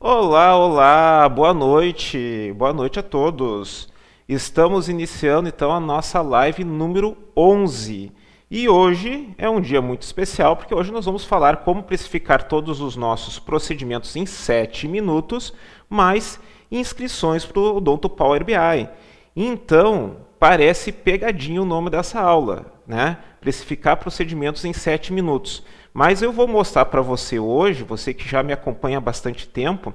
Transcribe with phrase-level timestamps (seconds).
[0.00, 3.88] Olá, olá, boa noite, boa noite a todos.
[4.28, 8.12] Estamos iniciando então a nossa live número 11.
[8.48, 12.80] E hoje é um dia muito especial porque hoje nós vamos falar como precificar todos
[12.80, 15.52] os nossos procedimentos em 7 minutos,
[15.90, 16.38] mais
[16.70, 18.88] inscrições para o Odonto Power BI.
[19.34, 23.18] Então, parece pegadinho o nome dessa aula, né?
[23.40, 25.64] Precificar procedimentos em 7 minutos.
[25.92, 29.90] Mas eu vou mostrar para você hoje, você que já me acompanha há bastante tempo,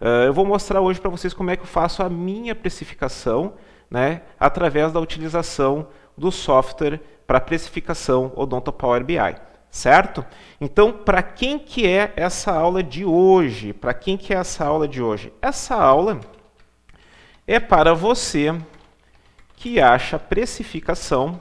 [0.00, 3.54] uh, eu vou mostrar hoje para vocês como é que eu faço a minha precificação,
[3.90, 4.22] né?
[4.38, 9.18] Através da utilização do software para precificação Odonto Power BI,
[9.70, 10.24] certo?
[10.60, 13.72] Então, para quem que é essa aula de hoje?
[13.72, 15.32] Para quem que é essa aula de hoje?
[15.40, 16.20] Essa aula
[17.46, 18.54] é para você
[19.56, 21.40] que acha precificação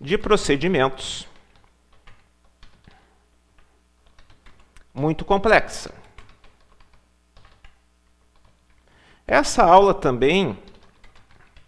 [0.00, 1.26] de procedimentos
[4.92, 5.92] muito complexa.
[9.26, 10.58] Essa aula também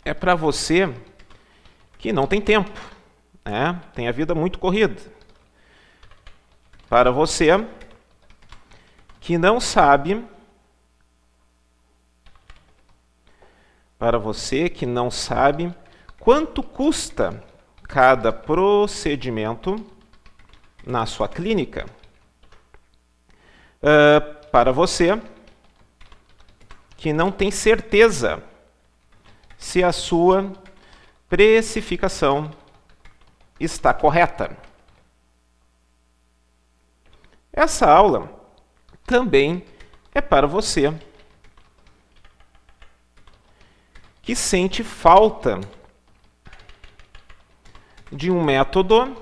[0.05, 0.95] é para você
[1.99, 2.71] que não tem tempo,
[3.45, 3.81] né?
[3.95, 5.03] tem a vida muito corrida.
[6.89, 7.67] Para você
[9.21, 10.25] que não sabe
[13.99, 15.75] para você que não sabe
[16.21, 17.43] quanto custa
[17.89, 19.83] cada procedimento
[20.87, 21.87] na sua clínica.
[23.83, 25.21] Uh, para você
[26.97, 28.43] que não tem certeza
[29.57, 30.53] se a sua
[31.29, 32.51] precificação
[33.59, 34.57] está correta.
[37.53, 38.31] Essa aula
[39.05, 39.65] também
[40.15, 40.93] é para você
[44.23, 45.61] que sente falta
[48.11, 49.17] de um método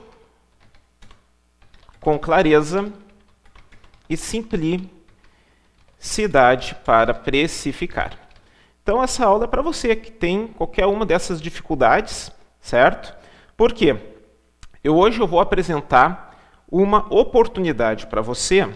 [2.00, 2.92] com clareza
[4.08, 4.90] e simplicidade
[6.84, 8.16] para precificar.
[8.82, 13.12] Então essa aula é para você que tem qualquer uma dessas dificuldades, certo?
[13.56, 13.96] Por quê?
[14.84, 16.38] Eu hoje eu vou apresentar
[16.70, 18.68] uma oportunidade para você.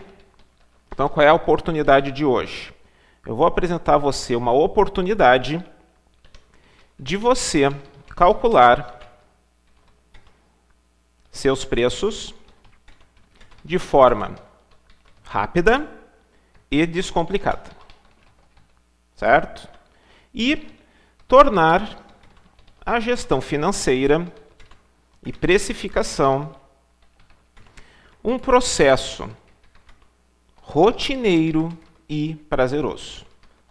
[0.93, 2.75] Então qual é a oportunidade de hoje?
[3.25, 5.65] Eu vou apresentar a você uma oportunidade
[6.99, 7.71] de você
[8.17, 9.00] calcular
[11.31, 12.35] seus preços
[13.65, 14.35] de forma
[15.25, 15.89] rápida
[16.71, 17.71] e descomplicada.
[19.15, 19.69] Certo?
[20.35, 20.69] E
[21.29, 22.05] tornar
[22.85, 24.33] a gestão financeira
[25.25, 26.55] e precificação
[28.23, 29.29] um processo
[30.57, 31.77] rotineiro
[32.09, 33.25] e prazeroso.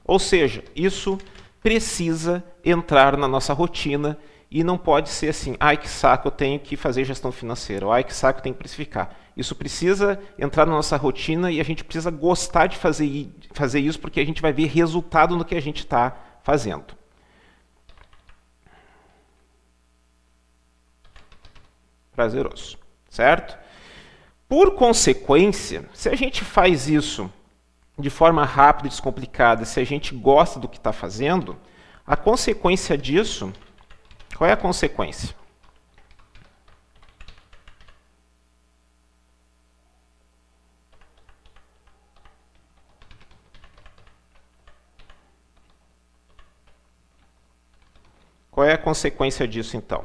[0.04, 1.18] Ou seja, isso
[1.62, 4.18] precisa entrar na nossa rotina
[4.52, 7.92] e não pode ser assim, ai que saco, eu tenho que fazer gestão financeira, ou
[7.92, 9.16] ai que saco, eu tenho que precificar.
[9.38, 14.00] Isso precisa entrar na nossa rotina e a gente precisa gostar de fazer, fazer isso
[14.00, 16.98] porque a gente vai ver resultado no que a gente está fazendo.
[22.12, 22.78] Prazeroso,
[23.08, 23.58] certo?
[24.48, 27.32] Por consequência, se a gente faz isso
[28.00, 31.56] de forma rápida e descomplicada, se a gente gosta do que está fazendo,
[32.06, 33.54] a consequência disso,
[34.36, 35.36] qual é a consequência?
[48.60, 50.04] Qual é a consequência disso então?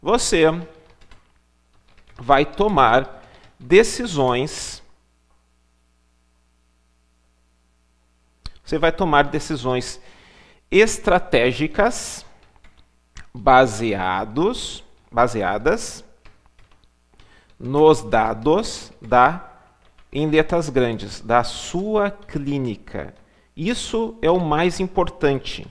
[0.00, 0.44] Você
[2.16, 3.22] vai tomar
[3.58, 4.77] decisões.
[8.68, 9.98] Você vai tomar decisões
[10.70, 12.26] estratégicas
[13.32, 16.04] baseados, baseadas
[17.58, 19.42] nos dados da
[20.12, 23.14] em letras grandes da sua clínica.
[23.56, 25.66] Isso é o mais importante.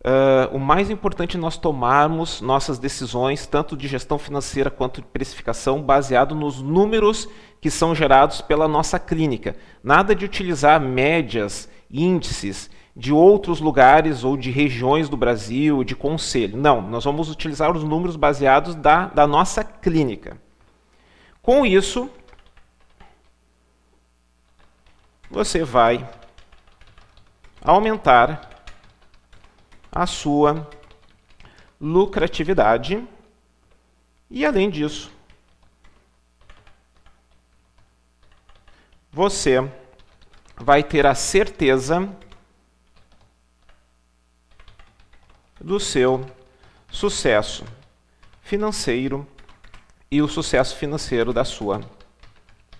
[0.00, 5.06] Uh, o mais importante é nós tomarmos nossas decisões, tanto de gestão financeira quanto de
[5.06, 7.28] precificação, baseado nos números
[7.60, 9.54] que são gerados pela nossa clínica.
[9.84, 16.56] Nada de utilizar médias, índices de outros lugares ou de regiões do Brasil, de conselho.
[16.56, 20.36] Não, nós vamos utilizar os números baseados da, da nossa clínica.
[21.40, 22.10] Com isso,
[25.30, 26.08] você vai
[27.62, 28.64] aumentar
[29.90, 30.68] a sua
[31.80, 33.06] lucratividade
[34.30, 35.10] e, além disso,
[39.10, 39.70] você
[40.60, 42.08] vai ter a certeza
[45.60, 46.24] do seu
[46.90, 47.64] sucesso
[48.42, 49.26] financeiro
[50.10, 51.80] e o sucesso financeiro da sua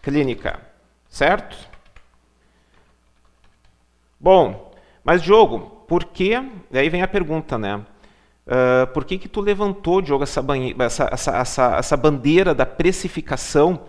[0.03, 0.61] clínica,
[1.09, 1.57] certo?
[4.19, 4.73] Bom,
[5.05, 6.35] mas Diogo, por que?
[6.73, 7.77] Aí vem a pergunta, né?
[8.47, 10.41] Uh, por que que tu levantou, Diogo, essa,
[11.13, 13.87] essa, essa, essa, bandeira da precificação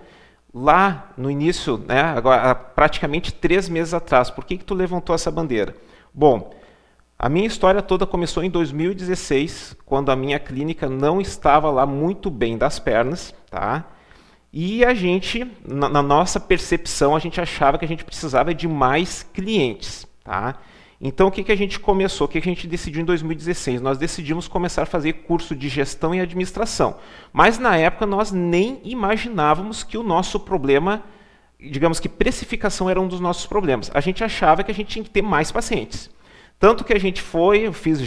[0.53, 2.01] lá no início, né?
[2.01, 4.29] Agora, praticamente três meses atrás?
[4.29, 5.75] Por que que tu levantou essa bandeira?
[6.13, 6.53] Bom,
[7.17, 12.29] a minha história toda começou em 2016, quando a minha clínica não estava lá muito
[12.29, 13.85] bem das pernas, tá?
[14.51, 18.67] E a gente, na, na nossa percepção, a gente achava que a gente precisava de
[18.67, 20.57] mais clientes, tá?
[21.01, 22.25] Então, o que, que a gente começou?
[22.25, 23.81] O que, que a gente decidiu em 2016?
[23.81, 26.97] Nós decidimos começar a fazer curso de gestão e administração.
[27.31, 31.01] Mas, na época, nós nem imaginávamos que o nosso problema,
[31.57, 33.89] digamos que precificação era um dos nossos problemas.
[33.93, 36.09] A gente achava que a gente tinha que ter mais pacientes.
[36.59, 38.01] Tanto que a gente foi, eu fiz,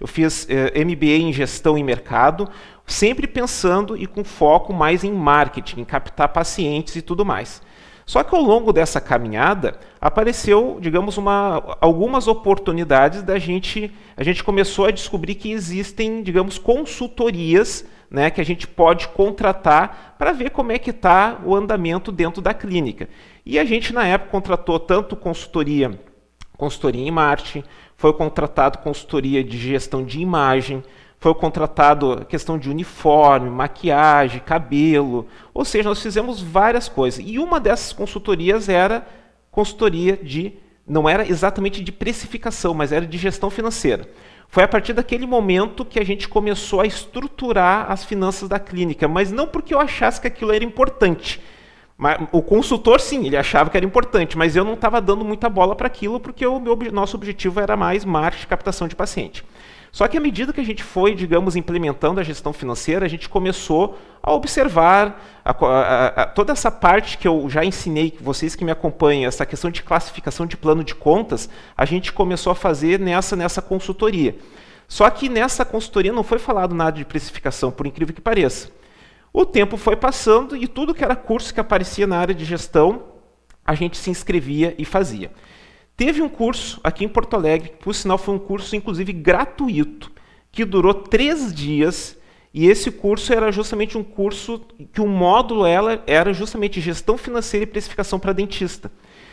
[0.00, 2.48] eu fiz eh, MBA em gestão e mercado,
[2.86, 7.60] sempre pensando e com foco mais em marketing, em captar pacientes e tudo mais.
[8.08, 14.42] Só que ao longo dessa caminhada apareceu, digamos, uma, algumas oportunidades da gente, a gente
[14.42, 20.48] começou a descobrir que existem, digamos, consultorias né, que a gente pode contratar para ver
[20.52, 23.10] como é que está o andamento dentro da clínica.
[23.44, 26.00] E a gente na época contratou tanto consultoria,
[26.56, 27.62] consultoria em marketing,
[27.94, 30.82] foi contratado consultoria de gestão de imagem,
[31.18, 37.22] foi contratado questão de uniforme, maquiagem, cabelo, ou seja, nós fizemos várias coisas.
[37.24, 39.06] E uma dessas consultorias era
[39.50, 40.54] consultoria de
[40.86, 44.08] não era exatamente de precificação, mas era de gestão financeira.
[44.48, 49.06] Foi a partir daquele momento que a gente começou a estruturar as finanças da clínica,
[49.06, 51.42] mas não porque eu achasse que aquilo era importante,
[52.30, 55.74] o consultor, sim, ele achava que era importante, mas eu não estava dando muita bola
[55.74, 59.44] para aquilo porque o meu, nosso objetivo era mais marketing, captação de paciente.
[59.90, 63.28] Só que à medida que a gente foi, digamos, implementando a gestão financeira, a gente
[63.28, 68.64] começou a observar a, a, a, toda essa parte que eu já ensinei, vocês que
[68.64, 73.00] me acompanham, essa questão de classificação de plano de contas, a gente começou a fazer
[73.00, 74.36] nessa, nessa consultoria.
[74.86, 78.70] Só que nessa consultoria não foi falado nada de precificação, por incrível que pareça.
[79.32, 83.02] O tempo foi passando e tudo que era curso que aparecia na área de gestão,
[83.64, 85.30] a gente se inscrevia e fazia.
[85.98, 90.12] Teve um curso aqui em Porto Alegre, que por sinal foi um curso inclusive gratuito,
[90.52, 92.16] que durou três dias.
[92.54, 94.60] E esse curso era justamente um curso
[94.92, 98.92] que o módulo ela era justamente gestão financeira e precificação para dentista.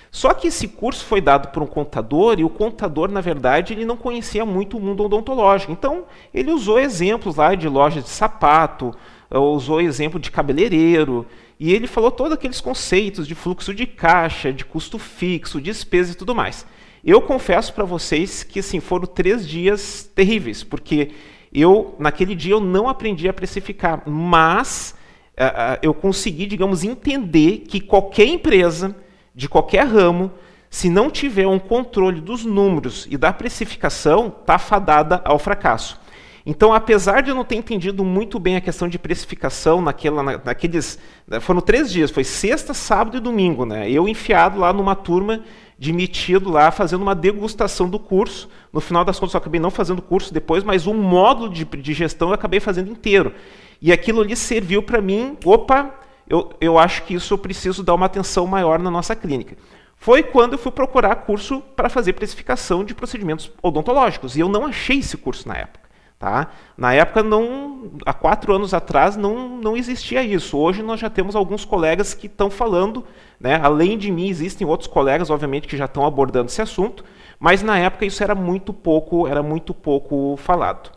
[0.10, 3.86] Só que esse curso foi dado por um contador e o contador, na verdade, ele
[3.86, 5.72] não conhecia muito o mundo odontológico.
[5.72, 8.92] Então, ele usou exemplos lá de lojas de sapato,
[9.30, 11.28] usou exemplo de cabeleireiro,
[11.60, 16.16] e ele falou todos aqueles conceitos de fluxo de caixa, de custo fixo, despesa e
[16.16, 16.66] tudo mais.
[17.04, 21.12] Eu confesso para vocês que assim, foram três dias terríveis, porque
[21.54, 24.94] eu, naquele dia, eu não aprendi a precificar, mas
[25.38, 28.94] uh, uh, eu consegui, digamos, entender que qualquer empresa,
[29.34, 30.32] de qualquer ramo,
[30.70, 35.98] se não tiver um controle dos números e da precificação, está fadada ao fracasso.
[36.46, 41.00] Então, apesar de eu não ter entendido muito bem a questão de precificação naquela, naqueles.
[41.28, 43.90] Né, foram três dias, foi sexta, sábado e domingo, né?
[43.90, 45.42] Eu enfiado lá numa turma
[45.78, 48.48] de metido lá, fazendo uma degustação do curso.
[48.72, 51.66] No final das contas, eu acabei não fazendo o curso depois, mas o módulo de,
[51.66, 53.34] de gestão eu acabei fazendo inteiro.
[53.82, 55.96] E aquilo ali serviu para mim, opa,
[56.30, 59.58] eu, eu acho que isso eu preciso dar uma atenção maior na nossa clínica.
[59.98, 64.36] Foi quando eu fui procurar curso para fazer precificação de procedimentos odontológicos.
[64.36, 65.85] E eu não achei esse curso na época.
[66.18, 66.48] Tá?
[66.78, 70.58] Na época, não, há quatro anos atrás, não, não existia isso.
[70.58, 73.06] Hoje nós já temos alguns colegas que estão falando,
[73.40, 73.60] né?
[73.62, 77.04] além de mim, existem outros colegas, obviamente, que já estão abordando esse assunto,
[77.38, 80.90] mas na época isso era muito pouco, era muito pouco falado.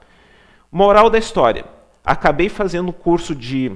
[0.71, 1.65] Moral da história:
[2.05, 3.73] acabei fazendo um curso de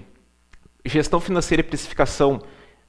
[0.85, 2.41] gestão financeira e precificação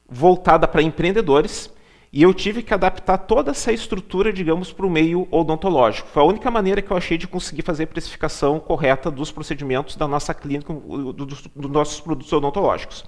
[0.07, 1.73] voltada para empreendedores.
[2.15, 6.07] E eu tive que adaptar toda essa estrutura, digamos, para o meio odontológico.
[6.09, 9.95] Foi a única maneira que eu achei de conseguir fazer a precificação correta dos procedimentos
[9.95, 13.03] da nossa clínica, dos, dos nossos produtos odontológicos.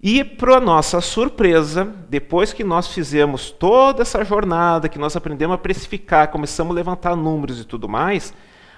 [0.00, 5.58] E, para nossa surpresa, depois que nós fizemos toda essa jornada, que nós aprendemos a
[5.58, 8.32] precificar, começamos a levantar números e tudo mais,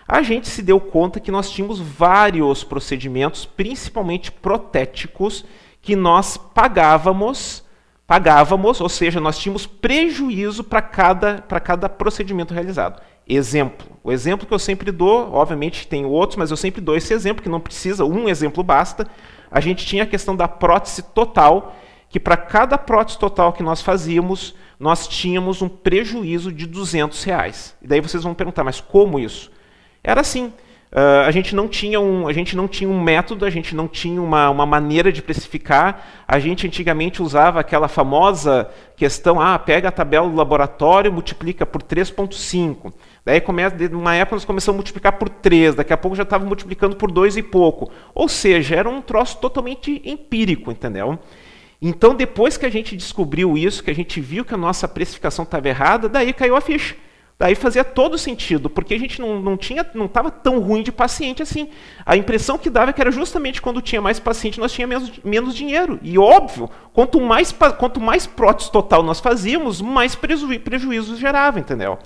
[0.07, 5.45] a gente se deu conta que nós tínhamos vários procedimentos, principalmente protéticos,
[5.83, 7.68] que nós pagávamos
[8.09, 13.03] pagávamos, ou seja, nós tínhamos prejuízo para cada, cada procedimento realizado.
[13.29, 13.87] Exemplo.
[14.03, 17.43] O exemplo que eu sempre dou, obviamente tem outros, mas eu sempre dou esse exemplo,
[17.43, 19.07] que não precisa, um exemplo basta.
[19.51, 21.77] A gente tinha a questão da prótese total,
[22.09, 27.77] que para cada prótese total que nós fazíamos, nós tínhamos um prejuízo de 200 reais.
[27.83, 29.53] E daí vocês vão perguntar, mas como isso?
[30.03, 30.51] Era assim,
[30.91, 33.87] Uh, a gente não tinha um a gente não tinha um método a gente não
[33.87, 36.03] tinha uma, uma maneira de precificar.
[36.27, 41.83] A gente antigamente usava aquela famosa questão ah pega a tabela do laboratório multiplica por
[41.83, 42.91] 3.5
[43.23, 46.47] daí começa numa época nós começamos a multiplicar por 3 daqui a pouco já estava
[46.47, 47.93] multiplicando por 2 e pouco.
[48.15, 51.19] Ou seja era um troço totalmente empírico entendeu?
[51.83, 55.43] Então depois que a gente descobriu isso que a gente viu que a nossa precificação
[55.43, 56.97] estava errada daí caiu a ficha
[57.39, 60.91] Daí fazia todo sentido, porque a gente não, não tinha, não estava tão ruim de
[60.91, 61.69] paciente assim.
[62.05, 65.21] A impressão que dava é que era justamente quando tinha mais paciente nós tínhamos menos,
[65.25, 66.01] menos dinheiro.
[66.03, 71.97] E óbvio, quanto mais, quanto mais prótese total nós fazíamos, mais preju, prejuízo gerava, entendeu?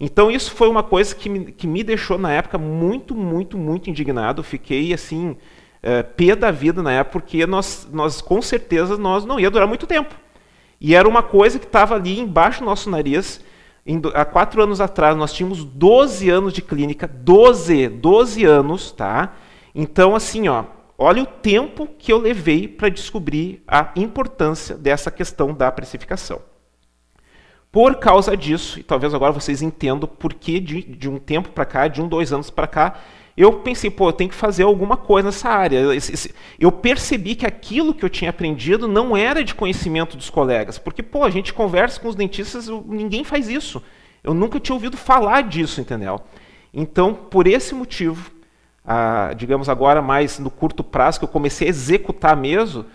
[0.00, 3.88] Então isso foi uma coisa que me, que me deixou na época muito, muito, muito
[3.88, 4.42] indignado.
[4.42, 5.36] Fiquei assim,
[5.84, 9.68] é, pé da vida na época, porque nós, nós com certeza nós não ia durar
[9.68, 10.16] muito tempo.
[10.80, 13.40] E era uma coisa que estava ali embaixo do nosso nariz
[13.86, 19.34] em, há quatro anos atrás, nós tínhamos 12 anos de clínica, 12, 12 anos, tá?
[19.74, 20.64] Então, assim, ó,
[20.96, 26.40] olha o tempo que eu levei para descobrir a importância dessa questão da precificação.
[27.70, 31.64] Por causa disso, e talvez agora vocês entendam por que de, de um tempo para
[31.64, 33.00] cá, de um, dois anos para cá,
[33.36, 35.80] eu pensei, pô, eu tenho que fazer alguma coisa nessa área.
[36.58, 41.02] Eu percebi que aquilo que eu tinha aprendido não era de conhecimento dos colegas, porque,
[41.02, 43.82] pô, a gente conversa com os dentistas, ninguém faz isso.
[44.22, 46.20] Eu nunca tinha ouvido falar disso, entendeu?
[46.72, 48.30] Então, por esse motivo,
[48.84, 52.86] ah, digamos agora mais no curto prazo, que eu comecei a executar mesmo,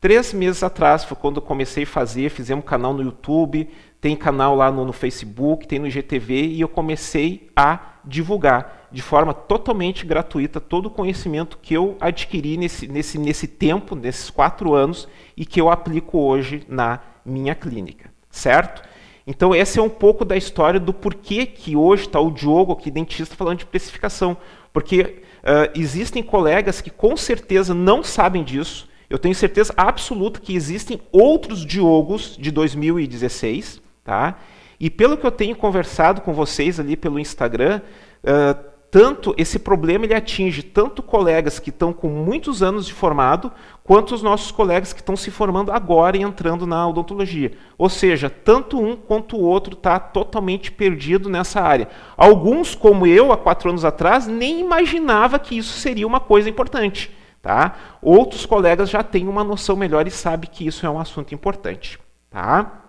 [0.00, 3.68] três meses atrás foi quando eu comecei a fazer, fizemos um canal no YouTube,
[4.00, 9.02] tem canal lá no, no Facebook, tem no IGTV, e eu comecei a divulgar de
[9.02, 14.74] forma totalmente gratuita todo o conhecimento que eu adquiri nesse, nesse, nesse tempo, nesses quatro
[14.74, 18.82] anos, e que eu aplico hoje na minha clínica, certo?
[19.26, 22.90] Então, esse é um pouco da história do porquê que hoje está o Diogo aqui,
[22.90, 24.38] dentista, falando de precificação.
[24.72, 28.88] Porque uh, existem colegas que com certeza não sabem disso.
[29.10, 34.38] Eu tenho certeza absoluta que existem outros Diogos de 2016, tá?
[34.80, 37.82] E pelo que eu tenho conversado com vocês ali pelo Instagram,
[38.24, 43.52] uh, tanto esse problema ele atinge tanto colegas que estão com muitos anos de formado,
[43.84, 47.52] quanto os nossos colegas que estão se formando agora e entrando na odontologia.
[47.76, 51.88] Ou seja, tanto um quanto o outro está totalmente perdido nessa área.
[52.16, 57.14] Alguns, como eu, há quatro anos atrás, nem imaginava que isso seria uma coisa importante.
[57.42, 57.76] Tá?
[58.00, 61.98] Outros colegas já têm uma noção melhor e sabem que isso é um assunto importante.
[62.30, 62.84] Tá?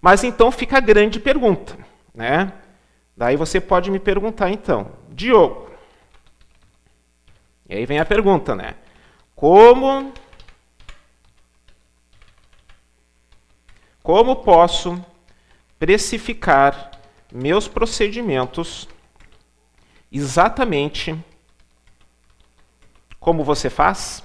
[0.00, 1.76] Mas então fica a grande pergunta.
[2.14, 2.52] Né?
[3.16, 5.70] Daí você pode me perguntar então, Diogo.
[7.68, 8.74] E aí vem a pergunta, né?
[9.34, 10.12] Como
[14.02, 15.04] como posso
[15.78, 16.92] precificar
[17.32, 18.88] meus procedimentos
[20.12, 21.18] exatamente
[23.18, 24.22] como você faz?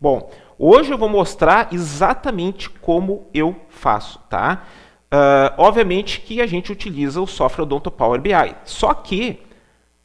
[0.00, 4.66] Bom, hoje eu vou mostrar exatamente como eu faço, tá?
[5.10, 8.54] Uh, obviamente que a gente utiliza o software Odonto Power BI.
[8.64, 9.40] Só que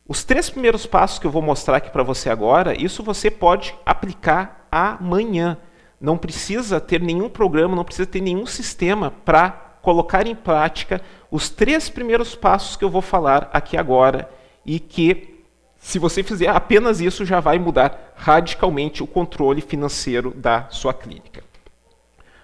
[0.07, 3.75] os três primeiros passos que eu vou mostrar aqui para você agora, isso você pode
[3.85, 5.57] aplicar amanhã.
[5.99, 11.49] Não precisa ter nenhum programa, não precisa ter nenhum sistema para colocar em prática os
[11.49, 14.29] três primeiros passos que eu vou falar aqui agora
[14.65, 15.43] e que,
[15.77, 21.43] se você fizer apenas isso, já vai mudar radicalmente o controle financeiro da sua clínica.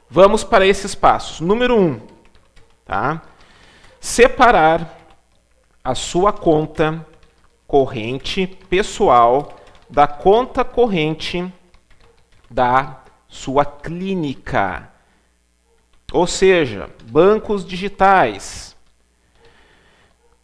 [0.09, 1.39] Vamos para esses passos.
[1.39, 1.81] Número 1.
[1.81, 1.99] Um,
[2.89, 3.21] Tá?
[3.99, 4.97] Separar
[5.83, 7.05] a sua conta
[7.67, 11.53] corrente pessoal da conta corrente
[12.49, 14.91] da sua clínica.
[16.11, 18.75] Ou seja, bancos digitais.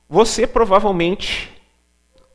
[0.08, 1.52] Você provavelmente,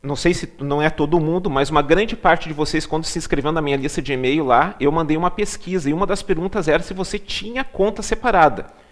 [0.03, 3.17] não sei se não é todo mundo, mas uma grande parte de vocês, quando se
[3.17, 6.67] inscreveu na minha lista de e-mail lá, eu mandei uma pesquisa e uma das perguntas
[6.67, 8.90] era se você tinha conta separada.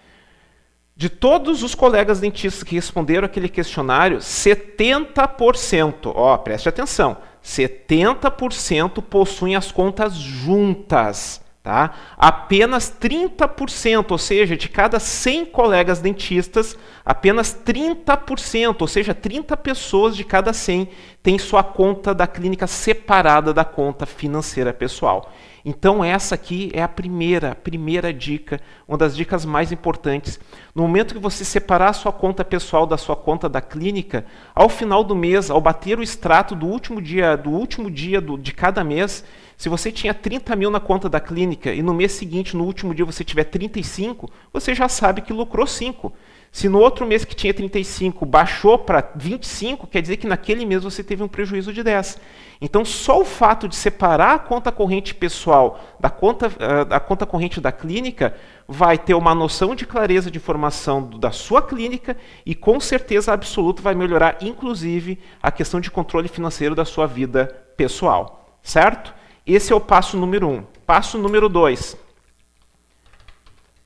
[0.99, 9.55] De todos os colegas dentistas que responderam aquele questionário, 70%, ó, preste atenção, 70% possuem
[9.55, 11.41] as contas juntas.
[11.61, 11.93] Tá?
[12.17, 20.15] Apenas 30%, ou seja, de cada 100 colegas dentistas, apenas 30%, ou seja, 30 pessoas
[20.15, 20.87] de cada 100
[21.21, 25.33] têm sua conta da clínica separada da conta financeira pessoal.
[25.65, 30.39] Então essa aqui é a primeira, primeira dica, uma das dicas mais importantes.
[30.73, 34.25] No momento que você separar a sua conta pessoal da sua conta da clínica,
[34.55, 38.37] ao final do mês, ao bater o extrato do último dia, do último dia do,
[38.37, 39.23] de cada mês,
[39.59, 42.95] se você tinha 30 mil na conta da clínica e no mês seguinte, no último
[42.95, 46.13] dia, você tiver 35, você já sabe que lucrou 5.
[46.49, 50.83] Se no outro mês que tinha 35 baixou para 25, quer dizer que naquele mês
[50.83, 52.21] você teve um prejuízo de 10.
[52.61, 57.25] Então, só o fato de separar a conta corrente pessoal da conta, uh, da conta
[57.25, 62.55] corrente da clínica vai ter uma noção de clareza de informação da sua clínica e,
[62.55, 68.57] com certeza absoluta, vai melhorar, inclusive, a questão de controle financeiro da sua vida pessoal.
[68.63, 69.18] Certo?
[69.51, 70.61] Esse é o passo número um.
[70.85, 71.97] Passo número dois: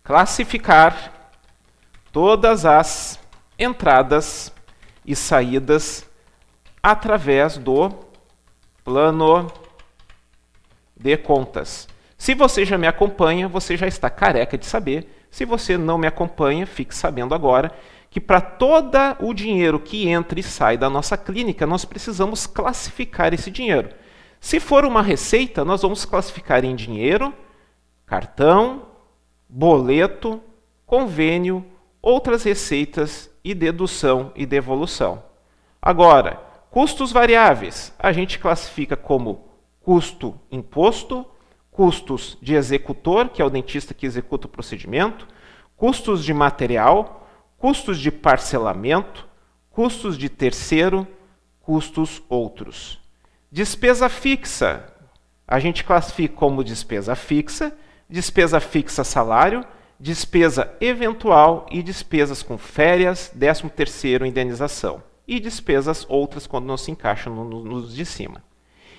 [0.04, 1.32] classificar
[2.12, 3.18] todas as
[3.58, 4.52] entradas
[5.06, 6.06] e saídas
[6.82, 7.90] através do
[8.84, 9.50] plano
[10.98, 11.88] de contas.
[12.18, 15.26] Se você já me acompanha, você já está careca de saber.
[15.32, 17.72] Se você não me acompanha, fique sabendo agora
[18.10, 23.34] que para todo o dinheiro que entra e sai da nossa clínica, nós precisamos classificar
[23.34, 24.03] esse dinheiro.
[24.44, 27.34] Se for uma receita, nós vamos classificar em dinheiro,
[28.06, 28.88] cartão,
[29.48, 30.44] boleto,
[30.86, 31.66] convênio
[32.02, 35.24] outras receitas e dedução e devolução.
[35.82, 39.48] Agora, custos variáveis, a gente classifica como
[39.80, 41.26] custo imposto,
[41.72, 45.26] custos de executor, que é o dentista que executa o procedimento,
[45.78, 49.26] custos de material, custos de parcelamento,
[49.70, 51.08] custos de terceiro,
[51.62, 53.03] custos outros.
[53.54, 54.84] Despesa fixa,
[55.48, 57.72] a gente classifica como despesa fixa,
[58.10, 59.64] despesa fixa salário
[60.00, 65.04] despesa eventual e despesas com férias, 13 terceiro indenização.
[65.28, 68.44] E despesas outras quando não se encaixam nos no, no de cima.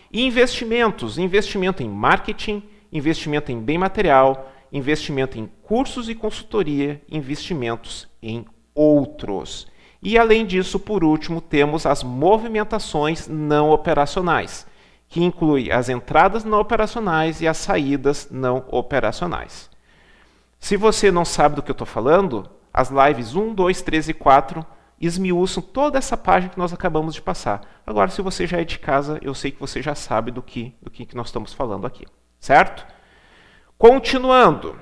[0.09, 8.09] E investimentos, investimento em marketing, investimento em bem material, investimento em cursos e consultoria, investimentos
[8.23, 9.67] em outros.
[10.05, 14.67] E além disso, por último, temos as movimentações não operacionais,
[15.09, 19.71] que inclui as entradas não operacionais e as saídas não operacionais.
[20.61, 24.15] Se você não sabe do que eu estou falando, as lives 1, 2, 3 e
[24.15, 24.67] 4
[25.01, 27.63] esmiuçam toda essa página que nós acabamos de passar.
[27.87, 30.75] Agora, se você já é de casa, eu sei que você já sabe do que,
[30.83, 32.05] do que nós estamos falando aqui.
[32.39, 32.87] Certo?
[33.79, 34.79] Continuando.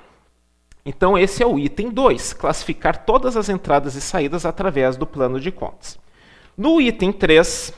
[0.85, 5.39] Então, esse é o item 2, classificar todas as entradas e saídas através do plano
[5.39, 5.99] de contas.
[6.57, 7.73] No item 3,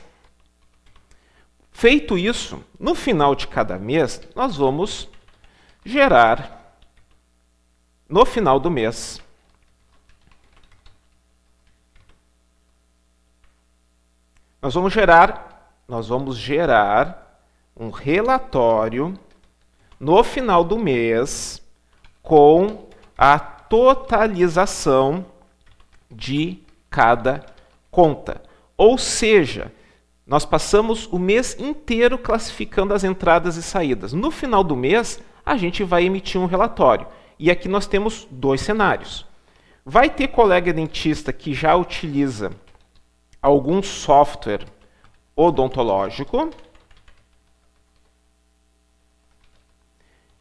[1.71, 5.07] feito isso, no final de cada mês, nós vamos
[5.83, 6.77] gerar
[8.09, 9.21] no final do mês,
[14.61, 17.41] nós vamos gerar, nós vamos gerar
[17.75, 19.13] um relatório
[19.99, 21.61] no final do mês
[22.21, 22.84] com
[23.17, 25.25] a totalização
[26.09, 27.45] de cada
[27.89, 28.41] conta.
[28.77, 29.71] Ou seja,
[30.25, 34.11] nós passamos o mês inteiro classificando as entradas e saídas.
[34.11, 37.07] No final do mês, a gente vai emitir um relatório.
[37.37, 39.25] E aqui nós temos dois cenários.
[39.85, 42.51] Vai ter colega dentista que já utiliza
[43.41, 44.65] algum software
[45.35, 46.49] odontológico.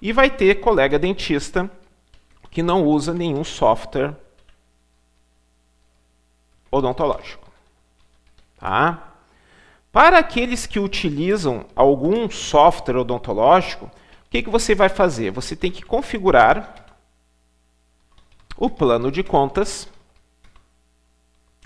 [0.01, 1.71] E vai ter colega dentista
[2.55, 4.14] que não usa nenhum software
[6.71, 7.51] odontológico.
[8.57, 9.12] Tá?
[9.90, 15.33] Para aqueles que utilizam algum software odontológico, o que, que você vai fazer?
[15.33, 16.87] Você tem que configurar
[18.57, 19.88] o plano de contas,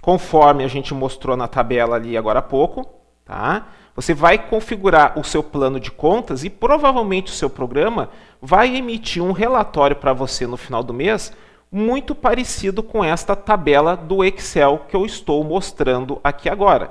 [0.01, 2.98] conforme a gente mostrou na tabela ali agora há pouco,
[3.29, 3.69] tá?
[3.95, 8.09] Você vai configurar o seu plano de contas e provavelmente o seu programa
[8.41, 11.33] vai emitir um relatório para você no final do mês
[11.71, 16.91] muito parecido com esta tabela do Excel que eu estou mostrando aqui agora.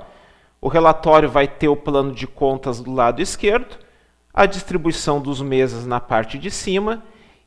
[0.60, 3.76] O relatório vai ter o plano de contas do lado esquerdo,
[4.32, 7.02] a distribuição dos meses na parte de cima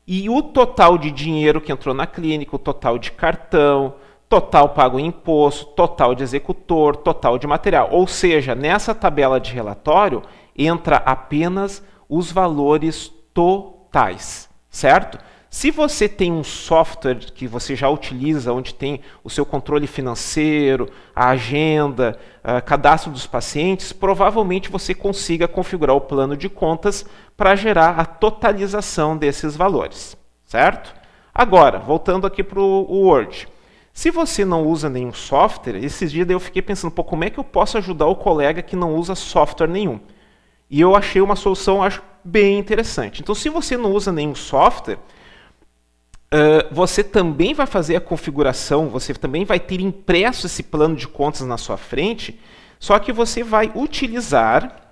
[0.06, 3.94] e o total de dinheiro que entrou na clínica, o total de cartão,
[4.32, 7.90] total pago em imposto, total de executor, total de material.
[7.92, 10.22] Ou seja, nessa tabela de relatório
[10.56, 15.18] entra apenas os valores totais, certo?
[15.50, 20.88] Se você tem um software que você já utiliza, onde tem o seu controle financeiro,
[21.14, 27.04] a agenda, a cadastro dos pacientes, provavelmente você consiga configurar o plano de contas
[27.36, 30.94] para gerar a totalização desses valores, certo?
[31.34, 33.51] Agora, voltando aqui para o Word.
[33.92, 37.38] Se você não usa nenhum software, esses dias eu fiquei pensando, pô, como é que
[37.38, 40.00] eu posso ajudar o colega que não usa software nenhum?
[40.70, 43.20] E eu achei uma solução, acho, bem interessante.
[43.20, 44.98] Então, se você não usa nenhum software,
[46.34, 51.06] Uh, você também vai fazer a configuração, você também vai ter impresso esse plano de
[51.06, 52.40] contas na sua frente,
[52.80, 54.82] só que você vai utilizar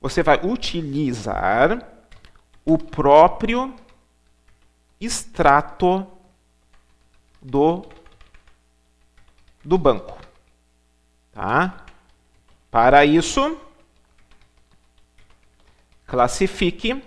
[0.00, 1.84] você vai utilizar
[2.64, 3.74] o próprio
[5.00, 6.06] extrato
[7.46, 7.84] do,
[9.64, 10.18] do banco.
[11.32, 11.84] Tá?
[12.70, 13.56] Para isso,
[16.06, 17.02] classifique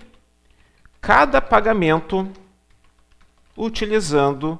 [1.02, 2.32] cada pagamento
[3.56, 4.60] utilizando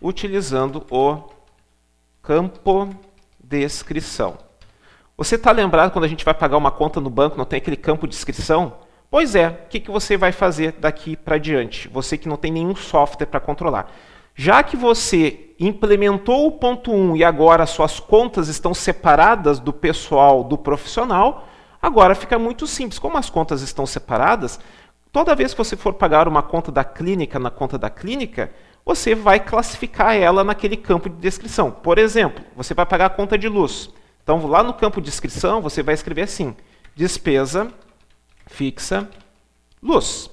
[0.00, 1.30] utilizando o
[2.20, 2.90] campo
[3.42, 4.36] descrição.
[5.16, 7.76] Você está lembrado quando a gente vai pagar uma conta no banco, não tem aquele
[7.76, 8.80] campo de descrição?
[9.08, 11.86] Pois é, o que, que você vai fazer daqui para diante?
[11.88, 13.92] Você que não tem nenhum software para controlar.
[14.34, 20.42] Já que você implementou o ponto 1 e agora suas contas estão separadas do pessoal
[20.42, 21.48] do profissional,
[21.80, 22.98] agora fica muito simples.
[22.98, 24.58] Como as contas estão separadas,
[25.12, 28.52] toda vez que você for pagar uma conta da clínica na conta da clínica,
[28.84, 31.70] você vai classificar ela naquele campo de descrição.
[31.70, 33.90] Por exemplo, você vai pagar a conta de luz.
[34.22, 36.56] Então, lá no campo de descrição, você vai escrever assim:
[36.94, 37.72] despesa
[38.46, 39.08] fixa
[39.82, 40.30] luz.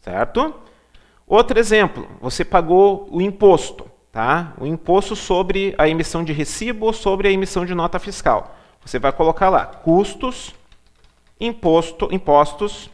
[0.00, 0.54] Certo?
[1.26, 4.54] Outro exemplo, você pagou o imposto, tá?
[4.58, 8.54] O imposto sobre a emissão de recibo ou sobre a emissão de nota fiscal.
[8.84, 10.54] Você vai colocar lá custos,
[11.40, 12.88] imposto, impostos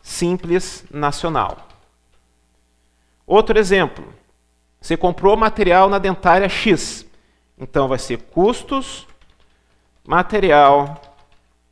[0.00, 1.68] simples nacional.
[3.26, 4.04] Outro exemplo,
[4.80, 7.04] você comprou material na dentária X.
[7.58, 9.06] Então vai ser custos,
[10.06, 11.00] material,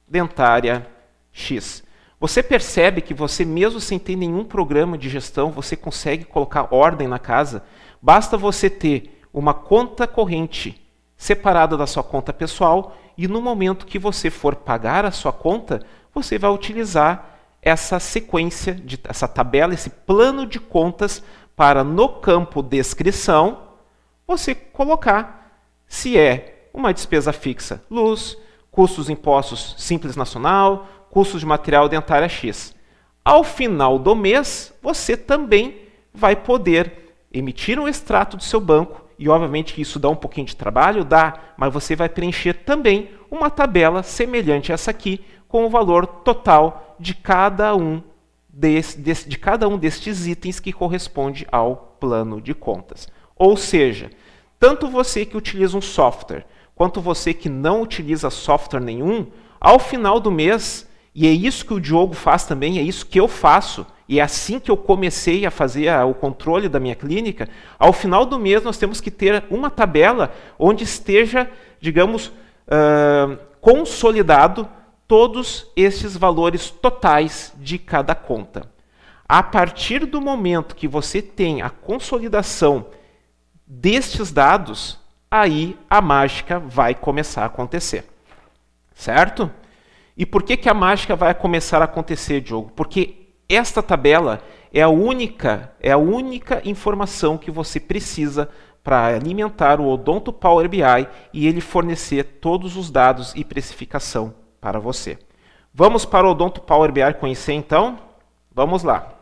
[0.06, 0.86] dentária
[1.32, 1.84] X.
[2.20, 7.08] Você percebe que você, mesmo sem ter nenhum programa de gestão, você consegue colocar ordem
[7.08, 7.64] na casa.
[8.00, 10.78] Basta você ter uma conta corrente
[11.16, 15.80] separada da sua conta pessoal e no momento que você for pagar a sua conta,
[16.14, 21.22] você vai utilizar essa sequência, de, essa tabela, esse plano de contas
[21.56, 23.62] para no campo descrição
[24.26, 25.52] você colocar
[25.86, 28.36] se é uma despesa fixa, luz,
[28.70, 32.74] custos impostos simples nacional, custos de material dentária X.
[33.24, 35.78] Ao final do mês, você também
[36.12, 40.46] vai poder emitir um extrato do seu banco, e obviamente que isso dá um pouquinho
[40.46, 45.66] de trabalho, dá, mas você vai preencher também uma tabela semelhante a essa aqui, com
[45.66, 48.02] o valor total de cada um
[48.48, 53.08] desse, desse, de cada um destes itens que corresponde ao plano de contas.
[53.36, 54.10] Ou seja,
[54.58, 59.26] tanto você que utiliza um software, quanto você que não utiliza software nenhum,
[59.60, 60.88] ao final do mês,
[61.20, 64.22] e é isso que o Diogo faz também, é isso que eu faço, e é
[64.22, 67.46] assim que eu comecei a fazer a, o controle da minha clínica,
[67.78, 74.66] ao final do mês nós temos que ter uma tabela onde esteja, digamos, uh, consolidado
[75.06, 78.62] todos esses valores totais de cada conta.
[79.28, 82.86] A partir do momento que você tem a consolidação
[83.66, 84.98] destes dados,
[85.30, 88.06] aí a mágica vai começar a acontecer.
[88.94, 89.50] Certo?
[90.16, 92.70] E por que, que a mágica vai começar a acontecer, Diogo?
[92.74, 94.42] Porque esta tabela
[94.72, 98.48] é a única, é a única informação que você precisa
[98.82, 100.82] para alimentar o Odonto Power BI
[101.32, 105.18] e ele fornecer todos os dados e precificação para você.
[105.72, 107.98] Vamos para o Odonto Power BI conhecer então?
[108.52, 109.14] Vamos lá.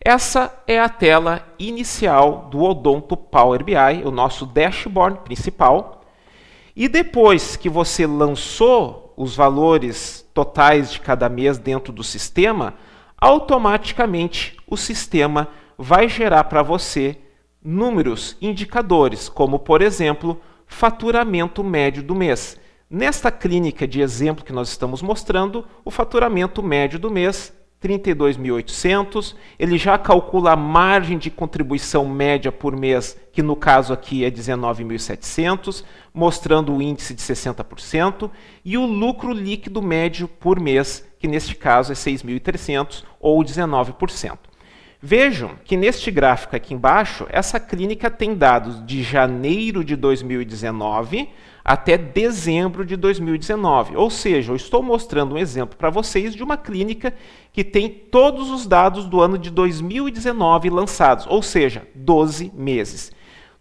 [0.00, 6.03] Essa é a tela inicial do Odonto Power BI, o nosso dashboard principal.
[6.76, 12.74] E depois que você lançou os valores totais de cada mês dentro do sistema,
[13.16, 17.18] automaticamente o sistema vai gerar para você
[17.62, 22.58] números, indicadores, como por exemplo, faturamento médio do mês.
[22.90, 27.52] Nesta clínica de exemplo que nós estamos mostrando, o faturamento médio do mês
[27.84, 34.24] 32.800, ele já calcula a margem de contribuição média por mês, que no caso aqui
[34.24, 38.30] é 19.700, mostrando o índice de 60%,
[38.64, 44.38] e o lucro líquido médio por mês, que neste caso é 6.300 ou 19%.
[45.06, 51.28] Vejam que neste gráfico aqui embaixo, essa clínica tem dados de janeiro de 2019
[51.64, 53.96] até dezembro de 2019.
[53.96, 57.14] Ou seja, eu estou mostrando um exemplo para vocês de uma clínica
[57.52, 63.12] que tem todos os dados do ano de 2019 lançados, ou seja, 12 meses.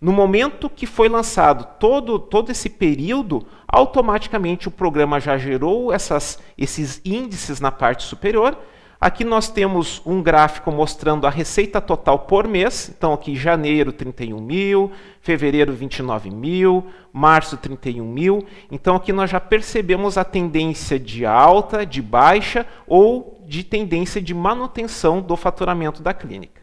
[0.02, 6.40] No momento que foi lançado todo, todo esse período, automaticamente o programa já gerou essas,
[6.58, 8.58] esses índices na parte superior
[9.04, 12.90] Aqui nós temos um gráfico mostrando a receita total por mês.
[12.98, 18.46] Então, aqui janeiro 31 mil, fevereiro 29 mil, março 31 mil.
[18.72, 24.34] Então, aqui nós já percebemos a tendência de alta, de baixa ou de tendência de
[24.34, 26.62] manutenção do faturamento da clínica.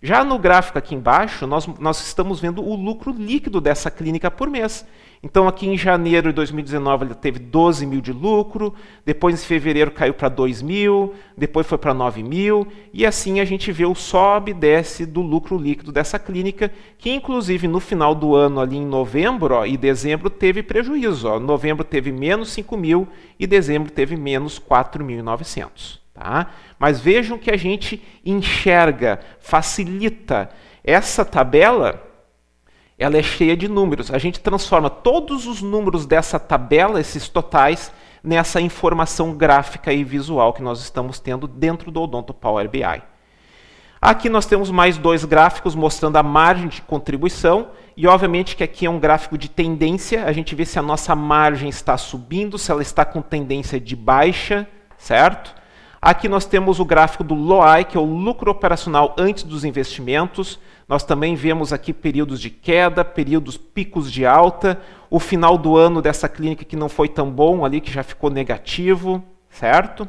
[0.00, 4.48] Já no gráfico aqui embaixo, nós, nós estamos vendo o lucro líquido dessa clínica por
[4.48, 4.86] mês.
[5.24, 8.74] Então, aqui em janeiro de 2019, ele teve 12 mil de lucro,
[9.06, 13.44] depois em fevereiro caiu para 2 mil, depois foi para 9 mil, e assim a
[13.46, 18.14] gente vê o sobe e desce do lucro líquido dessa clínica, que inclusive no final
[18.14, 21.26] do ano, ali em novembro ó, e dezembro, teve prejuízo.
[21.26, 21.40] Ó.
[21.40, 23.08] Novembro teve menos 5 mil
[23.40, 26.00] e dezembro teve menos 4.900.
[26.12, 26.50] Tá?
[26.78, 30.50] Mas vejam que a gente enxerga, facilita
[30.84, 32.13] essa tabela
[32.98, 34.10] ela é cheia de números.
[34.10, 40.52] A gente transforma todos os números dessa tabela, esses totais, nessa informação gráfica e visual
[40.52, 43.02] que nós estamos tendo dentro do Odonto Power BI.
[44.00, 48.86] Aqui nós temos mais dois gráficos mostrando a margem de contribuição e obviamente que aqui
[48.86, 52.70] é um gráfico de tendência, a gente vê se a nossa margem está subindo, se
[52.70, 55.54] ela está com tendência de baixa, certo?
[56.02, 60.58] Aqui nós temos o gráfico do LOI, que é o lucro operacional antes dos investimentos.
[60.88, 66.02] Nós também vemos aqui períodos de queda, períodos picos de alta, o final do ano
[66.02, 70.06] dessa clínica que não foi tão bom ali, que já ficou negativo, certo?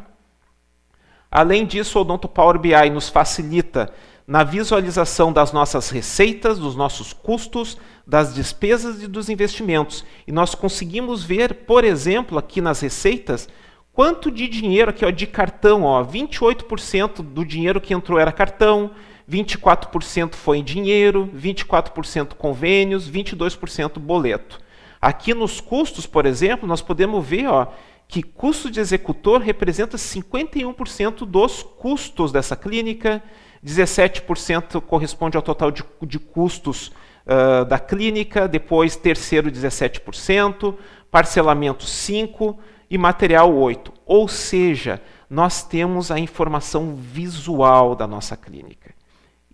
[1.31, 3.91] Além disso, o Odonto Power BI nos facilita
[4.27, 10.03] na visualização das nossas receitas, dos nossos custos, das despesas e dos investimentos.
[10.27, 13.47] E nós conseguimos ver, por exemplo, aqui nas receitas,
[13.95, 15.83] Quanto de dinheiro aqui ó, de cartão?
[15.83, 18.91] Ó, 28% do dinheiro que entrou era cartão,
[19.29, 24.59] 24% foi em dinheiro, 24% convênios, 22% boleto.
[25.01, 27.67] Aqui nos custos, por exemplo, nós podemos ver ó,
[28.07, 33.23] que custo de executor representa 51% dos custos dessa clínica,
[33.63, 36.91] 17% corresponde ao total de, de custos
[37.25, 40.75] uh, da clínica, depois terceiro 17%,
[41.09, 42.57] parcelamento 5%,
[42.89, 43.93] e material 8.
[44.05, 48.84] Ou seja, nós temos a informação visual da nossa clínica.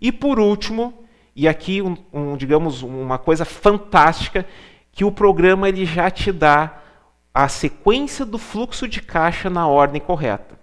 [0.02, 0.92] E por último,
[1.34, 4.44] e aqui um, um, digamos uma coisa fantástica,
[4.90, 6.80] que o programa ele já te dá
[7.32, 10.58] a sequência do fluxo de caixa na ordem correta.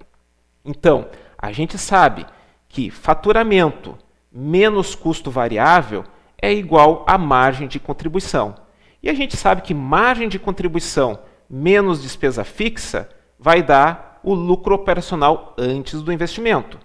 [0.65, 2.25] Então, a gente sabe
[2.67, 3.97] que faturamento
[4.29, 6.03] menos custo variável
[6.41, 8.55] é igual a margem de contribuição.
[9.01, 11.17] E a gente sabe que margem de contribuição
[11.49, 13.07] menos despesa fixa
[13.39, 16.77] vai dar o lucro operacional antes do investimento.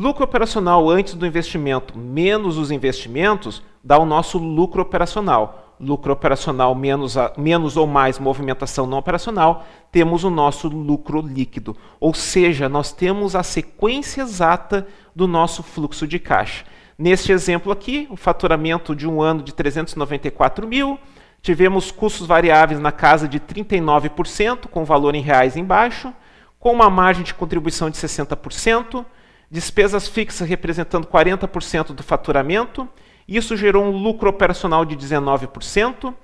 [0.00, 5.76] Lucro operacional antes do investimento menos os investimentos dá o nosso lucro operacional.
[5.78, 11.76] Lucro operacional menos, a, menos ou mais movimentação não operacional, temos o nosso lucro líquido.
[12.00, 16.64] Ou seja, nós temos a sequência exata do nosso fluxo de caixa.
[16.98, 20.98] Neste exemplo aqui, o faturamento de um ano de 394 mil,
[21.42, 26.12] Tivemos custos variáveis na casa de 39%, com valor em reais embaixo,
[26.58, 29.06] com uma margem de contribuição de 60%,
[29.50, 32.88] despesas fixas representando 40% do faturamento,
[33.26, 36.14] isso gerou um lucro operacional de 19%.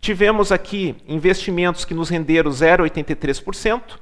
[0.00, 3.98] Tivemos aqui investimentos que nos renderam 0,83%,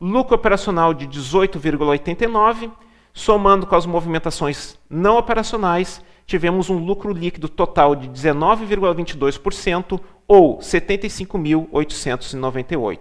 [0.00, 2.72] lucro operacional de 18,89%,
[3.12, 13.00] somando com as movimentações não operacionais, tivemos um lucro líquido total de 19,22% ou 75.898.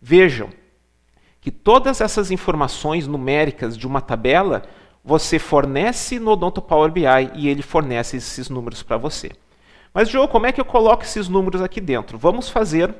[0.00, 0.48] Vejam
[1.40, 4.62] que todas essas informações numéricas de uma tabela
[5.02, 9.30] você fornece no Odonto Power BI e ele fornece esses números para você.
[9.94, 12.18] Mas, Joe, como é que eu coloco esses números aqui dentro?
[12.18, 12.94] Vamos fazer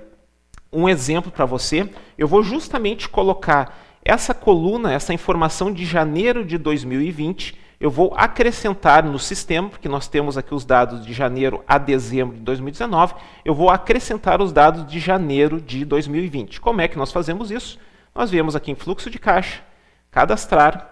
[0.72, 1.88] um exemplo para você.
[2.16, 9.03] Eu vou justamente colocar essa coluna, essa informação de janeiro de 2020 eu vou acrescentar
[9.03, 13.55] no sistema, porque nós temos aqui os dados de janeiro a dezembro de 2019, eu
[13.55, 16.61] vou acrescentar os dados de janeiro de 2020.
[16.61, 17.79] Como é que nós fazemos isso?
[18.14, 19.62] Nós viemos aqui em fluxo de caixa,
[20.11, 20.90] cadastrar,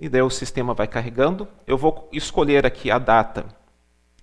[0.00, 1.48] e daí o sistema vai carregando.
[1.66, 3.46] Eu vou escolher aqui a data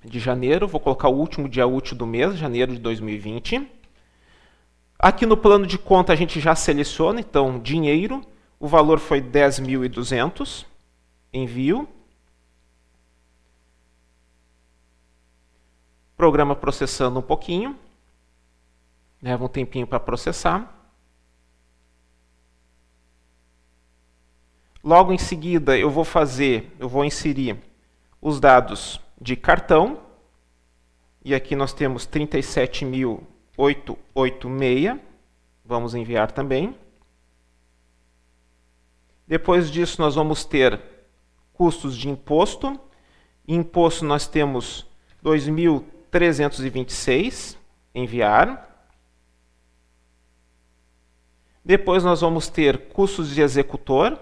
[0.04, 3.70] de janeiro, vou colocar o último dia útil do mês, janeiro de 2020.
[4.98, 8.22] Aqui no plano de conta a gente já seleciona, então, dinheiro,
[8.60, 10.66] o valor foi 10.200.
[11.34, 11.90] Envio.
[16.16, 17.78] Programa processando um pouquinho.
[19.22, 20.75] Leva um tempinho para processar.
[24.86, 27.58] Logo em seguida, eu vou fazer, eu vou inserir
[28.22, 30.00] os dados de cartão.
[31.24, 35.00] E aqui nós temos 37.886.
[35.66, 36.78] Vamos enviar também.
[39.28, 40.80] Depois disso, nós vamos ter
[41.52, 42.80] custos de imposto.
[43.48, 44.86] Imposto nós temos
[45.24, 47.58] 2.326,
[47.96, 48.88] enviar.
[51.66, 54.20] Depois nós vamos ter custos de executor.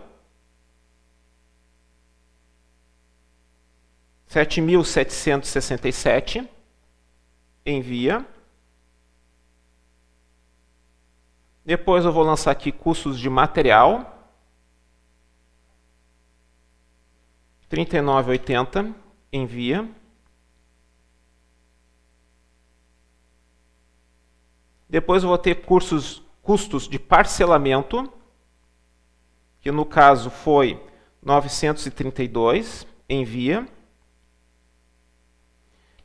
[4.33, 6.49] 7.767.
[7.63, 8.27] Envia.
[11.63, 14.31] Depois eu vou lançar aqui custos de material.
[17.69, 18.95] 39,80.
[19.31, 19.87] Envia.
[24.89, 28.11] Depois eu vou ter cursos, custos de parcelamento,
[29.61, 30.83] que no caso foi
[31.21, 32.87] 932.
[33.07, 33.67] Envia.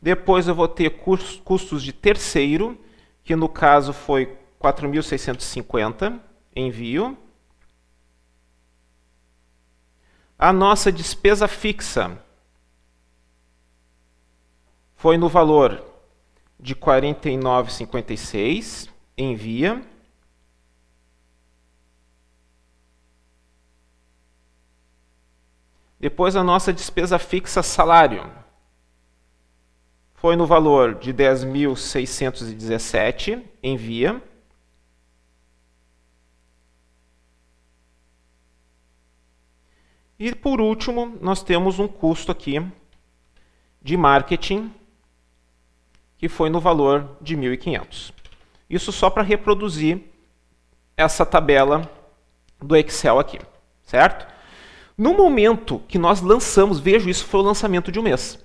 [0.00, 2.80] Depois eu vou ter custos de terceiro,
[3.24, 6.20] que no caso foi 4.650,
[6.54, 7.18] envio.
[10.38, 12.16] A nossa despesa fixa
[14.94, 15.84] foi no valor
[16.60, 19.82] de 49,56, envia.
[25.98, 28.46] Depois a nossa despesa fixa salário
[30.20, 34.20] foi no valor de 10.617, envia.
[40.18, 42.60] E por último, nós temos um custo aqui
[43.80, 44.74] de marketing
[46.16, 48.12] que foi no valor de 1.500.
[48.68, 50.02] Isso só para reproduzir
[50.96, 51.88] essa tabela
[52.60, 53.38] do Excel aqui,
[53.84, 54.26] certo?
[54.96, 58.44] No momento que nós lançamos, vejo isso foi o lançamento de um mês.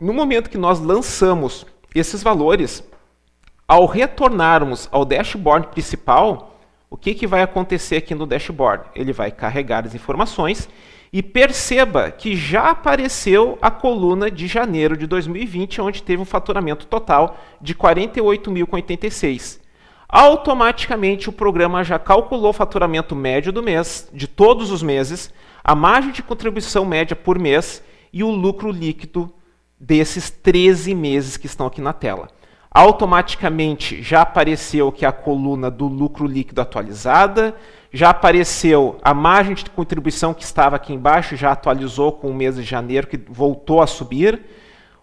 [0.00, 2.84] No momento que nós lançamos esses valores,
[3.66, 6.56] ao retornarmos ao dashboard principal,
[6.88, 8.84] o que, que vai acontecer aqui no dashboard?
[8.94, 10.68] Ele vai carregar as informações
[11.12, 16.86] e perceba que já apareceu a coluna de janeiro de 2020, onde teve um faturamento
[16.86, 19.58] total de 48.086.
[20.08, 25.34] Automaticamente o programa já calculou o faturamento médio do mês, de todos os meses,
[25.64, 27.82] a margem de contribuição média por mês
[28.12, 29.34] e o lucro líquido
[29.78, 32.28] desses 13 meses que estão aqui na tela.
[32.70, 37.54] Automaticamente já apareceu que a coluna do lucro líquido atualizada,
[37.92, 42.56] já apareceu a margem de contribuição que estava aqui embaixo, já atualizou com o mês
[42.56, 44.42] de janeiro, que voltou a subir.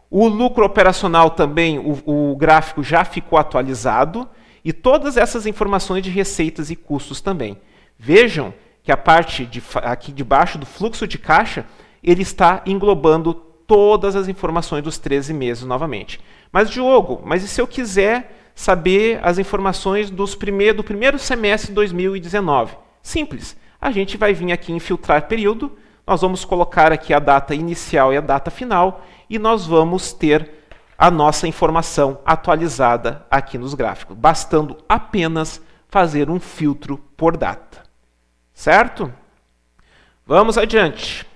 [0.10, 4.30] O lucro operacional também, o, o gráfico já ficou atualizado.
[4.64, 7.58] E todas essas informações de receitas e custos também.
[7.98, 11.66] Vejam que a parte de, aqui debaixo do fluxo de caixa,
[12.04, 13.34] ele está englobando
[13.68, 16.20] todas as informações dos 13 meses novamente.
[16.52, 21.70] Mas, Diogo, mas e se eu quiser saber as informações dos primeir, do primeiro semestre
[21.70, 22.78] de 2019.
[23.04, 23.58] Simples.
[23.80, 28.14] A gente vai vir aqui em filtrar período, nós vamos colocar aqui a data inicial
[28.14, 30.50] e a data final e nós vamos ter
[30.98, 37.84] a nossa informação atualizada aqui nos gráficos, bastando apenas fazer um filtro por data.
[38.54, 39.14] Certo?
[40.26, 41.28] Vamos adiante.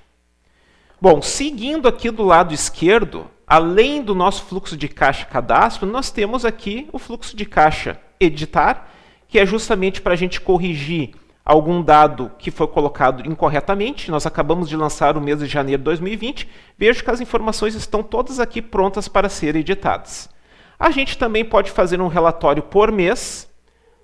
[1.01, 6.43] Bom, seguindo aqui do lado esquerdo, além do nosso fluxo de caixa cadastro, nós temos
[6.43, 8.89] aqui o fluxo de caixa editar,
[9.25, 11.11] que é justamente para a gente corrigir
[11.45, 14.11] algum dado que foi colocado incorretamente.
[14.11, 16.49] Nós acabamos de lançar o mês de janeiro de 2020.
[16.77, 20.29] Vejo que as informações estão todas aqui prontas para serem editadas.
[20.77, 23.49] A gente também pode fazer um relatório por mês,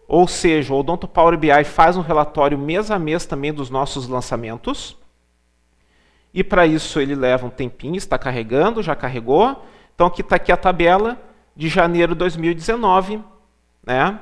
[0.07, 4.07] ou seja, o Odonto Power BI faz um relatório mês a mês também dos nossos
[4.07, 4.97] lançamentos.
[6.35, 9.65] E para isso ele leva um tempinho, está carregando, já carregou.
[9.95, 11.17] Então aqui está aqui a tabela
[11.55, 13.23] de janeiro de 2019
[13.81, 14.19] né,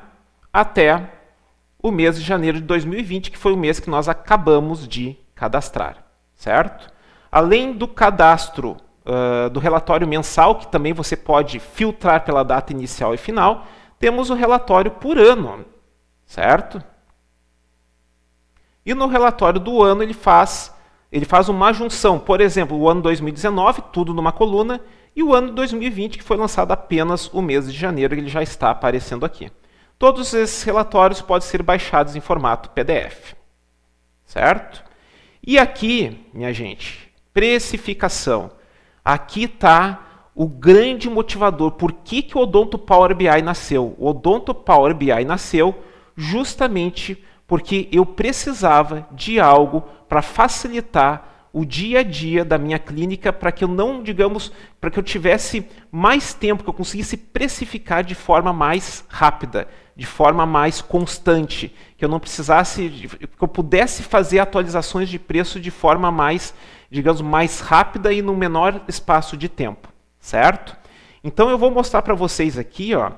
[0.53, 1.09] até
[1.81, 6.05] o mês de janeiro de 2020, que foi o mês que nós acabamos de cadastrar.
[6.35, 6.93] Certo?
[7.31, 13.15] Além do cadastro uh, do relatório mensal, que também você pode filtrar pela data inicial
[13.15, 13.65] e final,
[13.97, 15.65] temos o relatório por ano.
[16.27, 16.81] Certo?
[18.85, 20.72] E no relatório do ano ele faz
[21.13, 24.81] ele faz uma junção, por exemplo, o ano 2019, tudo numa coluna,
[25.15, 28.71] e o ano 2020, que foi lançado apenas o mês de janeiro, ele já está
[28.71, 29.51] aparecendo aqui.
[29.99, 33.35] Todos esses relatórios podem ser baixados em formato PDF.
[34.25, 34.83] Certo?
[35.45, 38.49] E aqui, minha gente, precificação.
[39.05, 41.73] Aqui está o grande motivador.
[41.73, 43.95] Por que, que o Odonto Power BI nasceu?
[43.99, 45.75] O Odonto Power BI nasceu
[46.17, 53.33] justamente porque eu precisava de algo para facilitar o dia a dia da minha clínica
[53.33, 58.03] para que eu não, digamos, para que eu tivesse mais tempo, que eu conseguisse precificar
[58.03, 64.03] de forma mais rápida, de forma mais constante, que eu não precisasse, que eu pudesse
[64.03, 66.53] fazer atualizações de preço de forma mais,
[66.91, 70.77] digamos, mais rápida e no menor espaço de tempo, certo?
[71.23, 73.13] Então eu vou mostrar para vocês aqui, ó.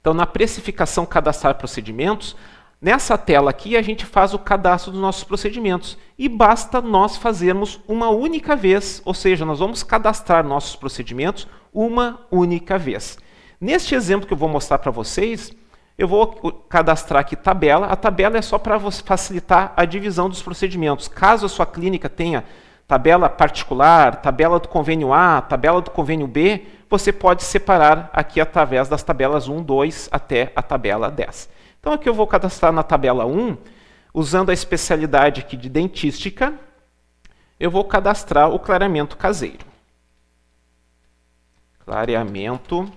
[0.00, 2.36] Então na precificação cadastrar procedimentos,
[2.80, 7.80] Nessa tela aqui, a gente faz o cadastro dos nossos procedimentos e basta nós fazermos
[7.88, 13.18] uma única vez, ou seja, nós vamos cadastrar nossos procedimentos uma única vez.
[13.58, 15.50] Neste exemplo que eu vou mostrar para vocês,
[15.98, 16.26] Eu vou
[16.68, 17.86] cadastrar aqui tabela.
[17.86, 21.08] A tabela é só para facilitar a divisão dos procedimentos.
[21.08, 22.44] Caso a sua clínica tenha
[22.86, 28.88] tabela particular, tabela do convênio A, tabela do convênio B, você pode separar aqui através
[28.88, 31.48] das tabelas 1, 2 até a tabela 10.
[31.86, 33.56] Então aqui eu vou cadastrar na tabela 1,
[34.12, 36.52] usando a especialidade aqui de dentística,
[37.60, 39.64] eu vou cadastrar o clareamento caseiro.
[41.84, 42.90] Clareamento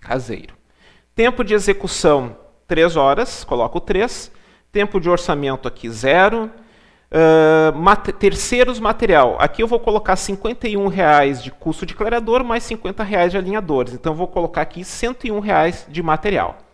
[0.00, 0.54] caseiro.
[1.14, 4.32] Tempo de execução, 3 horas, coloco 3.
[4.72, 6.46] Tempo de orçamento aqui, 0.
[6.46, 9.36] Uh, mate terceiros material.
[9.38, 13.92] Aqui eu vou colocar R$ 51,00 de custo de clareador mais R$ 50,00 de alinhadores.
[13.92, 16.69] Então eu vou colocar aqui R$ 101,00 de material.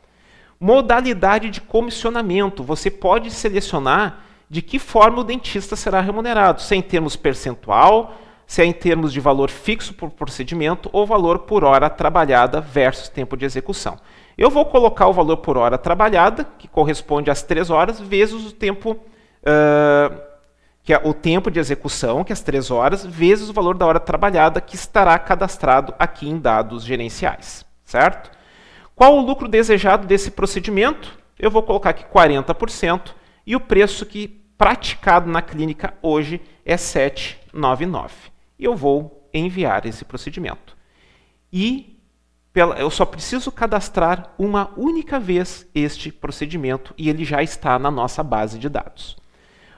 [0.58, 2.62] Modalidade de comissionamento.
[2.62, 8.14] Você pode selecionar de que forma o dentista será remunerado, se é em termos percentual,
[8.46, 13.08] se é em termos de valor fixo por procedimento ou valor por hora trabalhada versus
[13.08, 13.98] tempo de execução.
[14.38, 18.52] Eu vou colocar o valor por hora trabalhada, que corresponde às 3 horas, vezes o
[18.52, 20.20] tempo, uh,
[20.84, 23.86] que é o tempo de execução, que é as 3 horas, vezes o valor da
[23.86, 27.64] hora trabalhada, que estará cadastrado aqui em dados gerenciais.
[27.84, 28.35] Certo?
[28.96, 31.18] Qual o lucro desejado desse procedimento?
[31.38, 33.14] Eu vou colocar aqui 40%,
[33.46, 34.26] e o preço que
[34.56, 38.14] praticado na clínica hoje é 799.
[38.58, 40.74] E eu vou enviar esse procedimento.
[41.52, 42.00] E
[42.78, 48.22] eu só preciso cadastrar uma única vez este procedimento e ele já está na nossa
[48.22, 49.14] base de dados.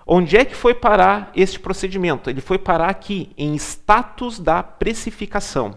[0.07, 2.31] Onde é que foi parar este procedimento?
[2.31, 5.77] Ele foi parar aqui, em status da precificação.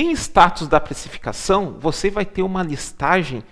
[0.00, 3.42] Em status da precificação, você vai ter uma listagem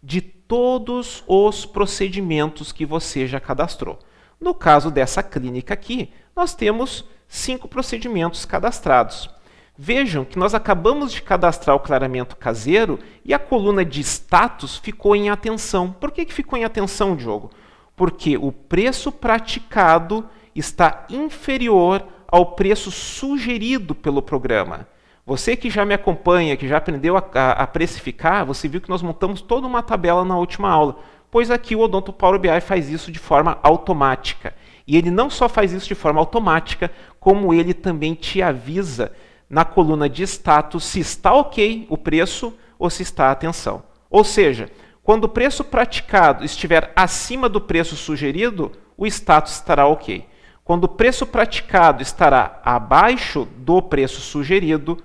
[0.00, 3.98] de todos os procedimentos que você já cadastrou.
[4.40, 9.28] No caso dessa clínica aqui, nós temos cinco procedimentos cadastrados.
[9.76, 15.16] Vejam que nós acabamos de cadastrar o clareamento caseiro e a coluna de status ficou
[15.16, 15.90] em atenção.
[15.90, 17.50] Por que, que ficou em atenção, Diogo?
[17.96, 24.86] Porque o preço praticado está inferior ao preço sugerido pelo programa.
[25.26, 28.88] Você que já me acompanha, que já aprendeu a, a, a, precificar, você viu que
[28.88, 31.00] nós montamos toda uma tabela na última aula,
[31.32, 34.54] pois aqui o Odonto Power BI faz isso de forma automática.
[34.86, 39.10] E ele não só faz isso de forma automática, como ele também te avisa
[39.50, 43.82] na coluna de status se está ok o preço ou se está atenção.
[44.08, 44.70] Ou seja,
[45.02, 50.24] quando o preço praticado estiver acima do preço sugerido, o status estará ok.
[50.62, 54.98] Quando o preço praticado estará abaixo do preço sugerido,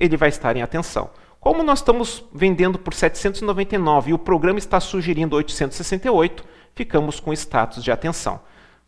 [0.00, 1.10] ele vai estar em atenção.
[1.38, 6.44] Como nós estamos vendendo por 799 e o programa está sugerindo 868,
[6.74, 8.40] ficamos com status de atenção.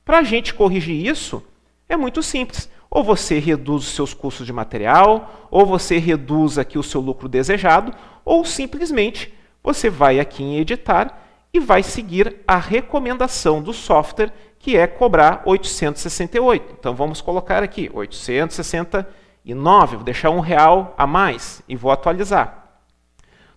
[0.05, 1.43] Para a gente corrigir isso,
[1.89, 2.69] é muito simples.
[2.91, 7.29] Ou você reduz os seus custos de material, ou você reduz aqui o seu lucro
[7.29, 7.95] desejado,
[8.25, 9.33] ou simplesmente
[9.63, 11.23] você vai aqui em editar
[11.55, 16.77] e vai seguir a recomendação do software, que é cobrar 868.
[16.79, 21.91] Então vamos colocar aqui 868 e 9, vou deixar um real a mais e vou
[21.91, 22.81] atualizar.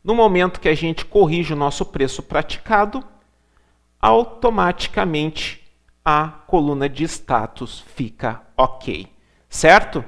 [0.03, 3.03] No momento que a gente corrige o nosso preço praticado,
[3.99, 5.63] automaticamente
[6.03, 9.07] a coluna de status fica ok,
[9.49, 10.05] certo?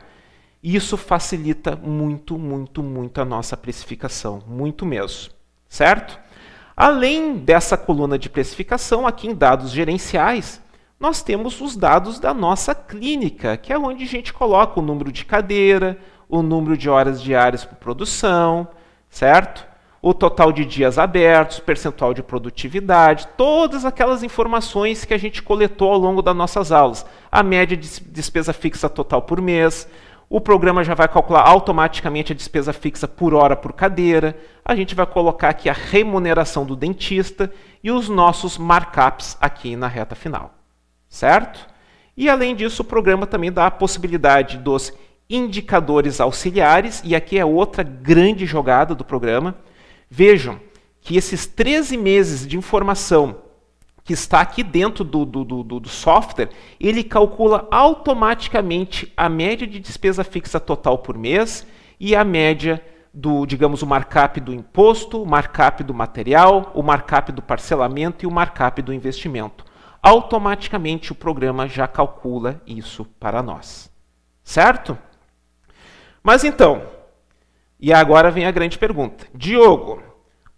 [0.62, 5.34] Isso facilita muito, muito, muito a nossa precificação, muito mesmo,
[5.68, 6.20] certo?
[6.76, 10.62] Além dessa coluna de precificação, aqui em dados gerenciais,
[11.00, 15.12] nós temos os dados da nossa clínica, que é onde a gente coloca o número
[15.12, 18.68] de cadeira, o número de horas diárias por produção,
[19.10, 19.66] certo?
[20.02, 25.92] O total de dias abertos, percentual de produtividade, todas aquelas informações que a gente coletou
[25.92, 27.06] ao longo das nossas aulas.
[27.32, 29.88] A média de despesa fixa total por mês,
[30.28, 34.36] o programa já vai calcular automaticamente a despesa fixa por hora por cadeira.
[34.66, 37.52] A gente vai colocar aqui a remuneração do dentista
[37.84, 40.57] e os nossos markups aqui na reta final
[41.18, 41.68] certo?
[42.16, 44.94] E além disso, o programa também dá a possibilidade dos
[45.30, 49.56] indicadores auxiliares, e aqui é outra grande jogada do programa.
[50.10, 50.60] Vejam
[51.02, 53.44] que esses 13 meses de informação
[54.04, 56.50] que está aqui dentro do, do, do, do, software,
[56.80, 61.68] ele calcula automaticamente a média de despesa fixa total por mês
[62.00, 62.82] e a média
[63.14, 68.28] do, digamos, o markup do imposto, o markup do material, o markup do parcelamento e
[68.28, 69.67] o markup do investimento
[70.08, 73.92] automaticamente o programa já calcula isso para nós.
[74.42, 74.98] Certo?
[76.24, 76.82] Mas então,
[77.78, 79.28] e agora vem a grande pergunta.
[79.36, 80.02] Diogo,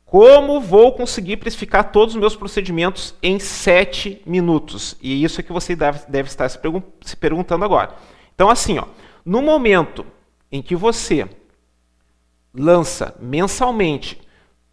[0.06, 4.96] como vou conseguir precificar todos os meus procedimentos em 7 minutos?
[5.02, 7.96] E isso é que você deve, deve estar se, pergun se perguntando agora.
[8.36, 8.86] Então, assim, ó,
[9.26, 10.06] no momento
[10.52, 11.28] em que você
[12.54, 14.22] lança mensalmente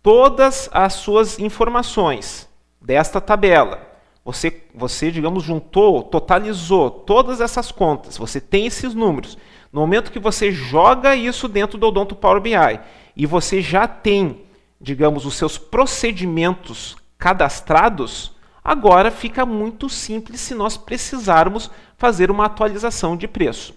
[0.03, 2.47] todas as suas informações
[2.79, 3.86] desta tabela.
[4.27, 9.39] Você, você, digamos, juntou, totalizou todas essas contas, você tem esses números.
[9.73, 12.81] No momento que você joga isso dentro do Odonto Power BI
[13.15, 14.43] e você já tem,
[14.81, 23.17] digamos, os seus procedimentos cadastrados, agora fica muito simples se nós precisarmos fazer uma atualização
[23.17, 23.77] de preço.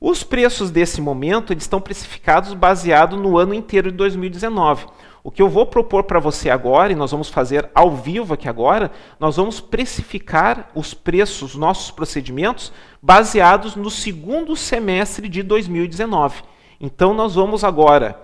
[0.00, 4.86] Os preços desse momento eles estão precificados baseado no ano inteiro de 2019.
[5.22, 8.48] O que eu vou propor para você agora, e nós vamos fazer ao vivo aqui
[8.48, 16.42] agora, nós vamos precificar os preços, nossos procedimentos, baseados no segundo semestre de 2019.
[16.80, 18.18] Então, nós vamos agora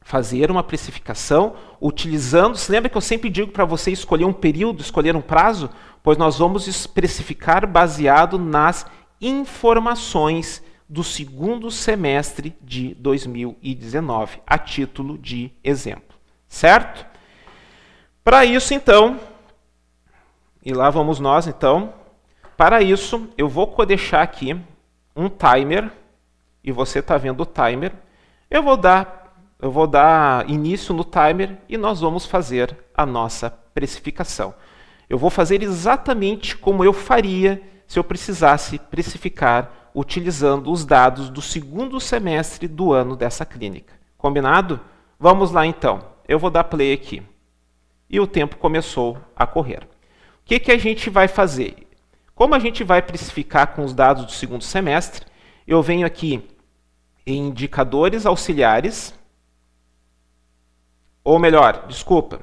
[0.00, 2.56] fazer uma precificação utilizando.
[2.56, 5.70] Se lembra que eu sempre digo para você escolher um período, escolher um prazo?
[6.04, 8.86] Pois nós vamos especificar baseado nas
[9.20, 16.11] informações do segundo semestre de 2019, a título de exemplo
[16.52, 17.06] certo?
[18.22, 19.18] Para isso, então,
[20.62, 21.94] e lá vamos nós, então.
[22.56, 24.54] Para isso, eu vou deixar aqui
[25.16, 25.90] um timer,
[26.62, 27.92] e você está vendo o timer.
[28.50, 33.50] Eu vou dar, eu vou dar início no timer e nós vamos fazer a nossa
[33.50, 34.54] precificação.
[35.08, 41.42] Eu vou fazer exatamente como eu faria se eu precisasse precificar utilizando os dados do
[41.42, 43.94] segundo semestre do ano dessa clínica.
[44.16, 44.78] Combinado?
[45.18, 47.22] Vamos lá então eu vou dar play aqui.
[48.08, 49.82] E o tempo começou a correr.
[49.84, 51.86] O que, que a gente vai fazer?
[52.34, 55.26] Como a gente vai precificar com os dados do segundo semestre,
[55.66, 56.42] eu venho aqui
[57.26, 59.14] em indicadores auxiliares,
[61.22, 62.40] ou melhor, desculpa,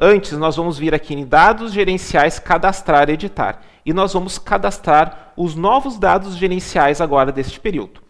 [0.00, 5.54] antes nós vamos vir aqui em dados gerenciais cadastrar editar, e nós vamos cadastrar os
[5.54, 8.02] novos dados gerenciais agora deste período.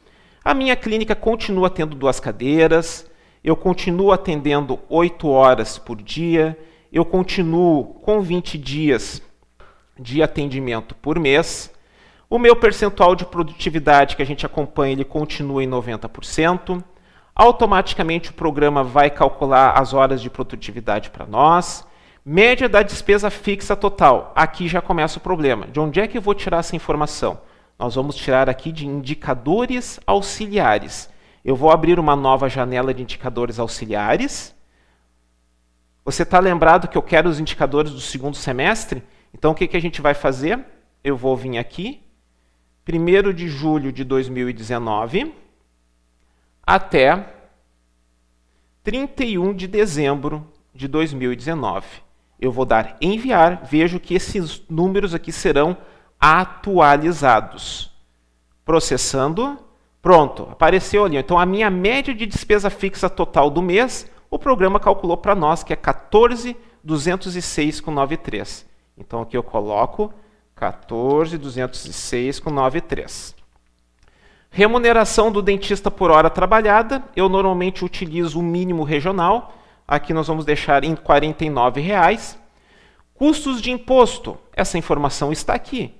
[0.44, 3.10] A minha clínica continua tendo duas cadeiras,
[3.46, 6.58] eu continuo atendendo 8 horas por dia,
[6.92, 9.22] eu continuo com 20 dias
[9.96, 11.72] de atendimento por mês.
[12.28, 16.82] O meu percentual de produtividade que a gente acompanha, ele continua em 90%.
[17.36, 21.86] Automaticamente o programa vai calcular as horas de produtividade para nós.
[22.24, 24.32] Média da despesa fixa total.
[24.34, 25.68] Aqui já começa o problema.
[25.68, 27.38] De onde é que eu vou tirar essa informação?
[27.78, 31.14] Nós vamos tirar aqui de indicadores auxiliares.
[31.46, 34.52] Eu vou abrir uma nova janela de indicadores auxiliares.
[36.04, 39.00] Você está lembrado que eu quero os indicadores do segundo semestre?
[39.32, 40.58] Então, o que, que a gente vai fazer?
[41.04, 42.02] Eu vou vir aqui,
[42.84, 45.32] 1 de julho de 2019
[46.64, 47.32] até
[48.82, 50.44] 31 de dezembro
[50.74, 51.86] de 2019.
[52.40, 55.76] Eu vou dar enviar, vejo que esses números aqui serão
[56.18, 57.92] atualizados.
[58.64, 59.64] Processando,
[60.06, 61.16] Pronto, apareceu ali.
[61.16, 65.64] Então, a minha média de despesa fixa total do mês, o programa calculou para nós,
[65.64, 68.64] que é 14.206,93.
[68.96, 70.14] Então, aqui eu coloco
[70.56, 73.34] 14.206,93.
[74.48, 79.56] Remuneração do dentista por hora trabalhada, eu normalmente utilizo o mínimo regional.
[79.88, 82.36] Aqui nós vamos deixar em R$ 49,00.
[83.12, 85.92] Custos de imposto, essa informação está aqui.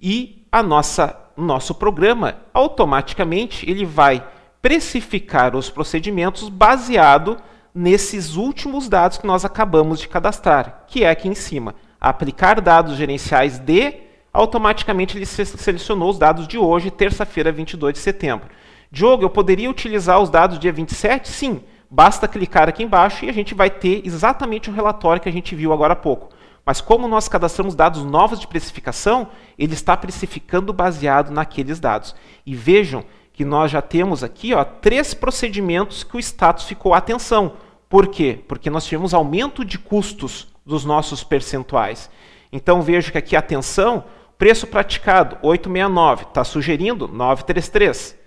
[0.00, 4.24] e a nossa nosso programa automaticamente ele vai
[4.62, 7.36] precificar os procedimentos baseado
[7.74, 11.74] nesses últimos dados que nós acabamos de cadastrar, que é aqui em cima.
[12.00, 13.94] Aplicar dados gerenciais de,
[14.32, 18.48] automaticamente ele selecionou os dados de hoje, terça-feira, 22 de setembro.
[18.90, 21.28] Diogo, eu poderia utilizar os dados dia 27?
[21.28, 21.62] Sim.
[21.90, 25.54] Basta clicar aqui embaixo e a gente vai ter exatamente o relatório que a gente
[25.54, 26.30] viu agora há pouco.
[26.64, 29.28] Mas como nós cadastramos dados novos de precificação,
[29.58, 32.14] ele está precificando baseado naqueles dados.
[32.46, 37.54] E vejam que nós já temos aqui ó, três procedimentos que o status ficou atenção.
[37.88, 38.40] Por quê?
[38.48, 42.10] Porque nós tivemos aumento de custos dos nossos percentuais.
[42.50, 44.04] Então veja que aqui atenção,
[44.38, 48.23] preço praticado 869, está sugerindo 933.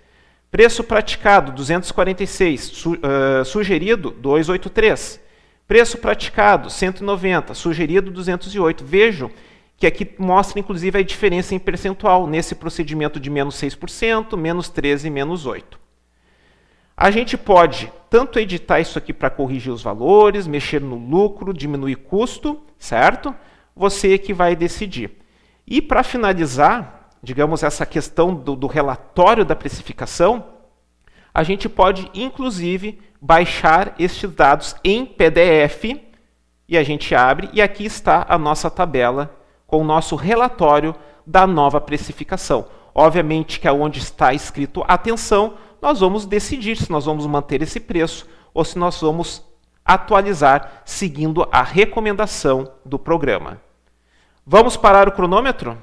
[0.50, 5.20] Preço praticado 246, su, uh, sugerido 283.
[5.66, 8.84] Preço praticado 190, sugerido 208.
[8.84, 9.30] Vejam
[9.76, 15.10] que aqui mostra inclusive a diferença em percentual nesse procedimento de menos 6%, menos 13%,
[15.10, 15.64] menos 8%.
[16.96, 21.94] A gente pode tanto editar isso aqui para corrigir os valores, mexer no lucro, diminuir
[21.94, 23.32] custo, certo?
[23.76, 25.12] Você que vai decidir.
[25.64, 26.97] E para finalizar,
[27.28, 30.46] digamos, essa questão do, do relatório da precificação,
[31.34, 36.00] a gente pode, inclusive, baixar estes dados em PDF
[36.66, 40.94] e a gente abre e aqui está a nossa tabela com o nosso relatório
[41.26, 42.64] da nova precificação.
[42.94, 48.26] Obviamente que aonde está escrito atenção, nós vamos decidir se nós vamos manter esse preço
[48.54, 49.44] ou se nós vamos
[49.84, 53.60] atualizar seguindo a recomendação do programa.
[54.46, 55.76] Vamos parar o cronômetro?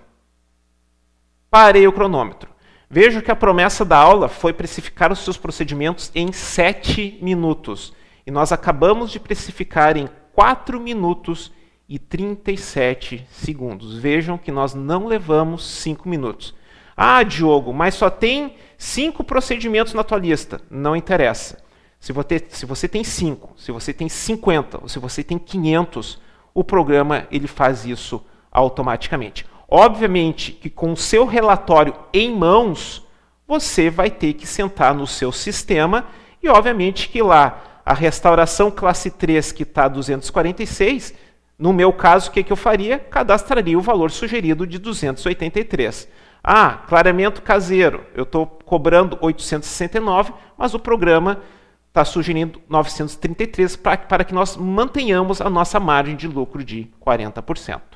[1.55, 2.49] Parei o cronômetro.
[2.89, 7.93] Veja que a promessa da aula foi precificar os seus procedimentos em 7 minutos.
[8.27, 11.53] E nós acabamos de precificar em 4 minutos
[11.87, 13.97] e 37 segundos.
[13.97, 16.53] Vejam que nós não levamos 5 minutos.
[16.93, 20.59] Ah, Diogo, mas só tem 5 procedimentos na tua lista.
[20.69, 21.63] Não interessa.
[22.01, 26.19] Se você, se você tem 5, se você tem 50, ou se você tem 500,
[26.53, 29.45] o programa ele faz isso automaticamente.
[29.77, 33.05] Obviamente que com o seu relatório em mãos,
[33.45, 36.05] você vai ter que sentar no seu sistema
[36.41, 41.13] e obviamente que lá a restauração classe 3 que está 246
[41.59, 42.97] no meu caso, o que, que eu faria?
[42.97, 46.07] Cadastraria o valor sugerido de 283.
[46.41, 51.41] Ah, clareamento caseiro, eu estou cobrando 869, mas o programa
[51.89, 57.94] está sugerindo 933 pra, para que nós mantenhamos a nossa margem de lucro de 40%.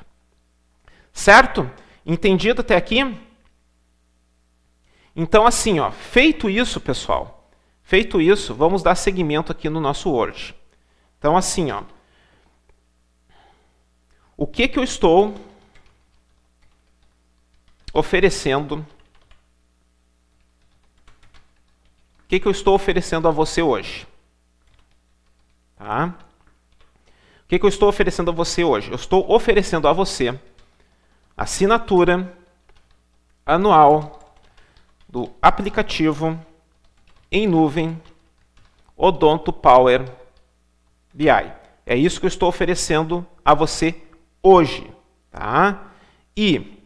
[1.12, 1.70] Certo?
[2.04, 3.16] Entendido até aqui?
[5.14, 7.50] Então, assim, ó, feito isso, pessoal,
[7.82, 10.54] feito isso, vamos dar seguimento aqui no nosso Word.
[11.18, 11.82] Então, assim, ó,
[14.36, 15.34] o que, que eu estou
[17.92, 18.86] oferecendo?
[22.20, 24.06] O que, que eu estou oferecendo a você hoje?
[25.76, 26.14] Tá?
[27.44, 28.90] O que, que eu estou oferecendo a você hoje?
[28.90, 30.38] Eu estou oferecendo a você
[31.40, 32.36] assinatura
[33.46, 34.36] anual
[35.08, 36.38] do aplicativo
[37.32, 38.00] em nuvem
[38.94, 40.04] Odonto Power
[41.14, 41.30] BI.
[41.86, 44.02] É isso que eu estou oferecendo a você
[44.42, 44.94] hoje,
[45.30, 45.90] tá?
[46.36, 46.84] E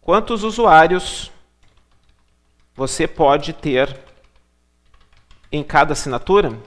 [0.00, 1.30] quantos usuários
[2.74, 3.96] você pode ter
[5.52, 6.60] em cada assinatura?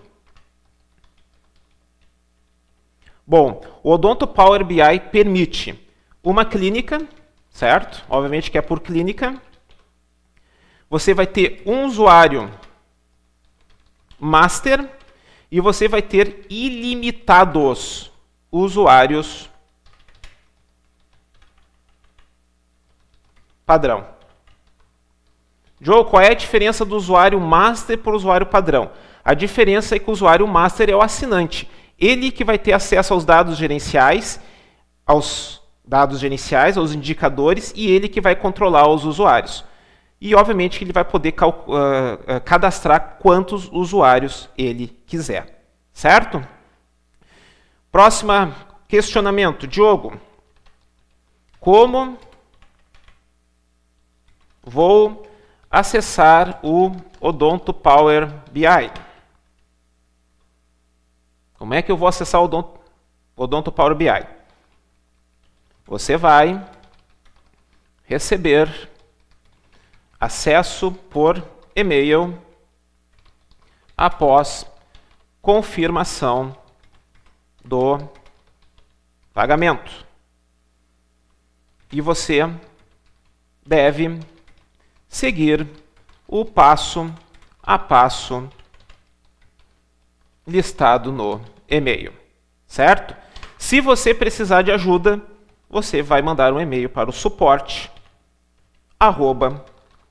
[3.25, 5.79] Bom, o Odonto Power BI permite
[6.23, 7.05] uma clínica,
[7.49, 8.03] certo?
[8.09, 9.41] Obviamente que é por clínica.
[10.89, 12.51] Você vai ter um usuário
[14.19, 14.87] master
[15.49, 18.11] e você vai ter ilimitados
[18.51, 19.49] usuários
[23.65, 24.05] padrão.
[25.79, 28.91] Joe, qual é a diferença do usuário master para o usuário padrão?
[29.23, 31.69] A diferença é que o usuário master é o assinante.
[32.01, 34.41] Ele que vai ter acesso aos dados gerenciais,
[35.05, 39.63] aos dados gerenciais, aos indicadores, e ele que vai controlar os usuários.
[40.19, 45.63] E, obviamente, ele vai poder uh, cadastrar quantos usuários ele quiser.
[45.93, 46.45] Certo?
[47.91, 48.53] Próximo
[48.87, 49.67] questionamento.
[49.67, 50.19] Diogo,
[51.59, 52.17] como
[54.63, 55.27] vou
[55.69, 58.65] acessar o Odonto Power BI?
[61.61, 62.79] Como é que eu vou acessar o Odonto,
[63.35, 64.07] Odonto Power BI?
[65.85, 66.59] Você vai
[68.03, 68.89] receber
[70.19, 72.35] acesso por e-mail
[73.95, 74.65] após
[75.39, 76.57] confirmação
[77.63, 78.09] do
[79.31, 80.03] pagamento.
[81.91, 82.41] E você
[83.63, 84.19] deve
[85.07, 85.67] seguir
[86.27, 87.13] o passo
[87.61, 88.49] a passo
[90.47, 92.13] listado no e-mail,
[92.67, 93.15] certo?
[93.57, 95.21] Se você precisar de ajuda,
[95.69, 97.89] você vai mandar um e-mail para o suporte
[98.99, 99.65] arroba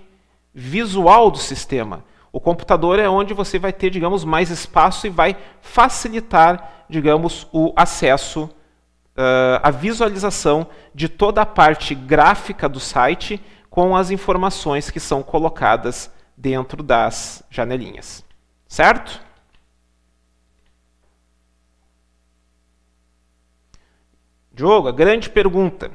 [0.53, 2.03] visual do sistema.
[2.31, 7.73] O computador é onde você vai ter, digamos, mais espaço e vai facilitar, digamos, o
[7.75, 8.49] acesso
[9.15, 15.21] uh, a visualização de toda a parte gráfica do site com as informações que são
[15.23, 18.23] colocadas dentro das janelinhas.
[18.67, 19.21] Certo?
[24.53, 25.91] Diogo, a grande pergunta.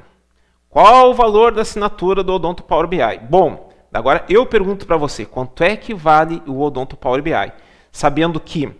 [0.69, 3.17] Qual o valor da assinatura do Odonto Power BI?
[3.29, 7.51] Bom, agora eu pergunto para você, quanto é que vale o Odonto Power BI?
[7.91, 8.71] Sabendo que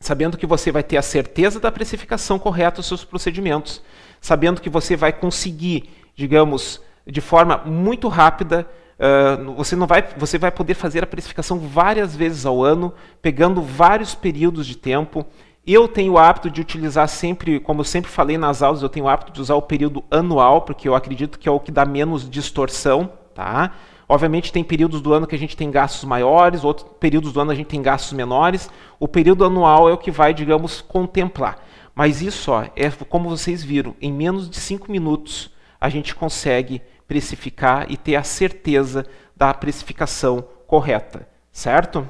[0.00, 3.82] sabendo que você vai ter a certeza da precificação correta dos seus procedimentos,
[4.18, 8.66] sabendo que você vai conseguir, digamos, de forma muito rápida,
[8.98, 13.60] uh, você não vai, você vai poder fazer a precificação várias vezes ao ano, pegando
[13.60, 15.24] vários períodos de tempo.
[15.66, 19.04] Eu tenho o hábito de utilizar sempre, como eu sempre falei nas aulas, eu tenho
[19.04, 21.84] o hábito de usar o período anual, porque eu acredito que é o que dá
[21.84, 23.72] menos distorção, tá?
[24.10, 27.52] Obviamente tem períodos do ano que a gente tem gastos maiores, outros períodos do ano
[27.52, 28.68] a gente tem gastos menores.
[28.98, 31.64] O período anual é o que vai, digamos, contemplar.
[31.94, 36.82] Mas isso ó, é como vocês viram, em menos de cinco minutos a gente consegue
[37.06, 39.06] precificar e ter a certeza
[39.36, 42.04] da precificação correta, certo?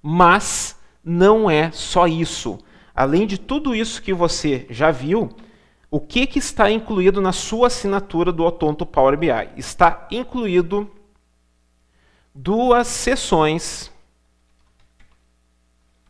[0.00, 2.58] Mas não é só isso.
[2.94, 5.28] Além de tudo isso que você já viu,
[5.90, 9.28] o que, que está incluído na sua assinatura do Otonto Power BI?
[9.58, 10.90] Está incluído
[12.34, 13.90] duas sessões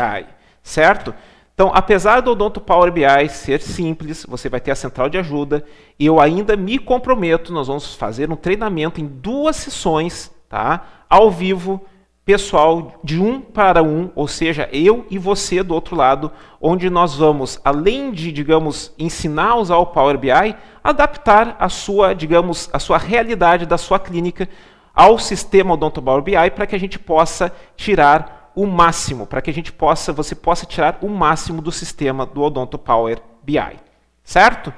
[0.63, 1.15] certo?
[1.55, 5.65] Então, apesar do Odonto Power BI ser simples, você vai ter a central de ajuda,
[5.99, 10.87] eu ainda me comprometo, nós vamos fazer um treinamento em duas sessões, tá?
[11.09, 11.83] Ao vivo,
[12.27, 17.15] pessoal de um para um, ou seja, eu e você do outro lado, onde nós
[17.15, 22.81] vamos, além de, digamos, ensinar a usar o Power BI, adaptar a sua, digamos, a
[22.81, 24.49] sua realidade da sua clínica
[24.93, 29.51] ao sistema Odonto Power BI para que a gente possa tirar o máximo, para que
[29.51, 33.79] a gente possa, você possa tirar o máximo do sistema do Odonto Power BI,
[34.25, 34.75] certo?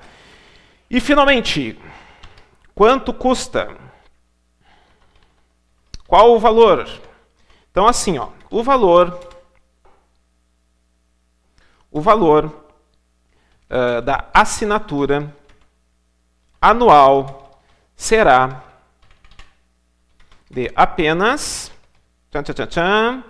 [0.91, 1.79] E finalmente,
[2.75, 3.75] quanto custa?
[6.07, 7.08] Qual o valor?
[7.79, 9.17] Então, assim, ó, o valor,
[11.93, 12.47] o valor
[13.71, 15.33] uh, da assinatura
[16.61, 17.63] anual
[17.95, 18.65] será
[20.51, 21.71] de apenas
[22.33, 23.25] tchan, tchan, tchan,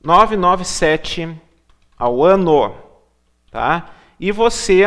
[0.00, 1.42] 997
[1.98, 2.76] ao ano,
[3.50, 3.90] tá?
[4.20, 4.84] E você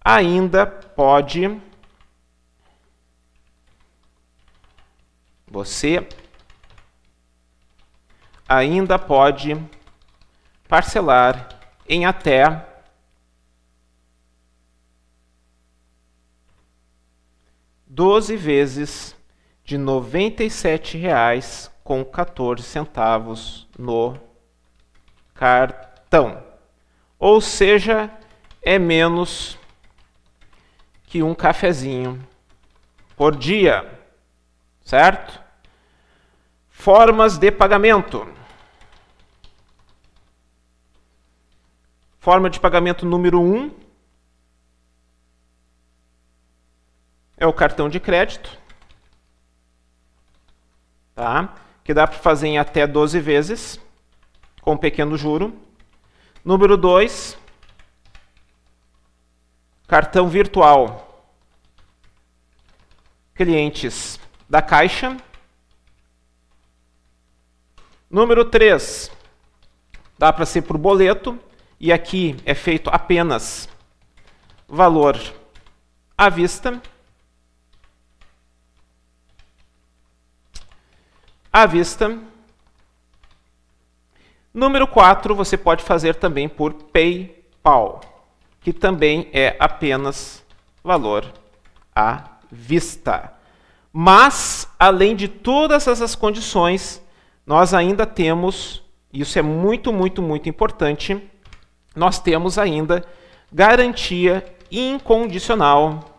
[0.00, 1.60] ainda pode
[5.48, 6.06] você
[8.56, 9.56] ainda pode
[10.68, 11.48] parcelar
[11.88, 12.66] em até
[17.86, 19.16] doze vezes
[19.64, 24.16] de R$ 97,14 com 14 centavos no
[25.34, 26.42] cartão.
[27.18, 28.10] Ou seja,
[28.60, 29.58] é menos
[31.06, 32.22] que um cafezinho
[33.16, 33.98] por dia,
[34.84, 35.40] certo?
[36.70, 38.41] Formas de pagamento.
[42.22, 43.74] Forma de pagamento número 1 um
[47.36, 48.56] é o cartão de crédito,
[51.16, 51.52] tá?
[51.82, 53.80] que dá para fazer em até 12 vezes.
[54.60, 55.52] com pequeno juro.
[56.44, 57.36] Número 2,
[59.88, 61.26] cartão virtual.
[63.34, 65.16] Clientes da Caixa.
[68.08, 69.10] Número 3,
[70.16, 71.36] dá para ser por boleto,
[71.82, 73.68] e aqui é feito apenas
[74.68, 75.18] valor
[76.16, 76.80] à vista.
[81.52, 82.20] À vista.
[84.54, 88.00] Número 4, você pode fazer também por PayPal,
[88.60, 90.46] que também é apenas
[90.84, 91.34] valor
[91.92, 93.32] à vista.
[93.92, 97.02] Mas, além de todas essas condições,
[97.44, 101.31] nós ainda temos, isso é muito, muito, muito importante,
[101.94, 103.04] nós temos ainda
[103.52, 106.12] garantia incondicional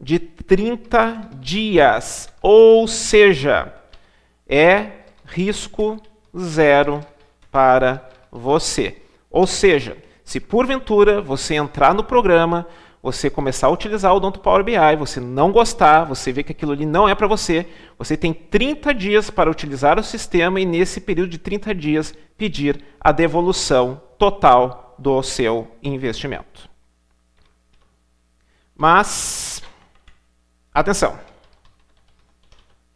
[0.00, 3.74] de 30 dias, ou seja,
[4.48, 4.90] é
[5.26, 6.00] risco
[6.36, 7.04] zero
[7.50, 9.02] para você.
[9.30, 12.66] Ou seja, se porventura você entrar no programa,
[13.02, 16.72] você começar a utilizar o Odonto Power BI, você não gostar, você vê que aquilo
[16.72, 17.66] ali não é para você,
[17.98, 22.84] você tem 30 dias para utilizar o sistema e nesse período de 30 dias pedir
[23.00, 26.68] a devolução total do seu investimento.
[28.76, 29.62] Mas
[30.74, 31.18] atenção.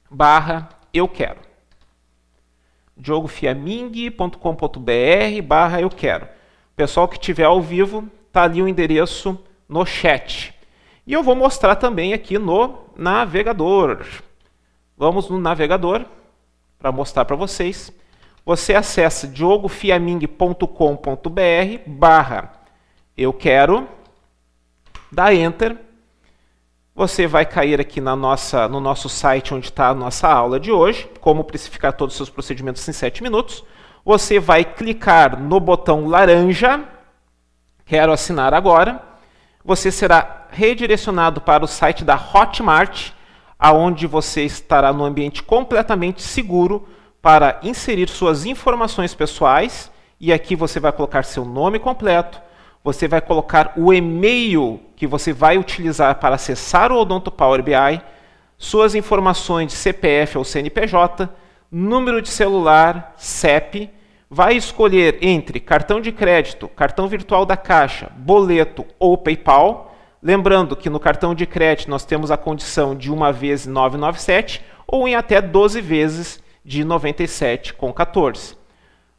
[0.09, 1.45] barra eu quero.
[2.98, 6.28] diogofiaming.com.br barra eu quero.
[6.76, 10.54] Pessoal que estiver ao vivo, está ali o endereço no chat.
[11.08, 14.06] E eu vou mostrar também aqui no navegador.
[14.98, 16.06] Vamos no navegador
[16.78, 17.91] para mostrar para vocês.
[18.46, 22.66] Você acessa diogofiaming.com.br barra
[23.18, 23.88] eu quero,
[25.10, 25.85] dá Enter.
[26.98, 30.72] Você vai cair aqui na nossa, no nosso site onde está a nossa aula de
[30.72, 33.66] hoje, como precificar todos os seus procedimentos em 7 minutos.
[34.06, 36.86] Você vai clicar no botão laranja,
[37.86, 39.04] quero assinar agora.
[39.62, 43.12] Você será redirecionado para o site da Hotmart,
[43.60, 46.88] aonde você estará no ambiente completamente seguro
[47.22, 52.39] para inserir suas informações pessoais e aqui você vai colocar seu nome completo,
[52.86, 58.02] você vai colocar o e-mail que você vai utilizar para acessar o Odonto Power BI,
[58.58, 61.30] suas informações de CPF ou CNPJ,
[61.70, 63.90] número de celular, CEP,
[64.30, 69.92] vai escolher entre cartão de crédito, cartão virtual da Caixa, boleto ou PayPal
[70.26, 75.08] Lembrando que no cartão de crédito nós temos a condição de uma vez 997 ou
[75.08, 78.58] em até 12 vezes de 97,14.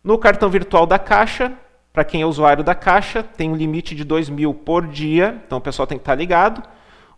[0.03, 1.53] No cartão virtual da Caixa,
[1.97, 5.57] para quem é usuário da Caixa, tem um limite de 2 mil por dia, então
[5.57, 6.62] o pessoal tem que estar ligado.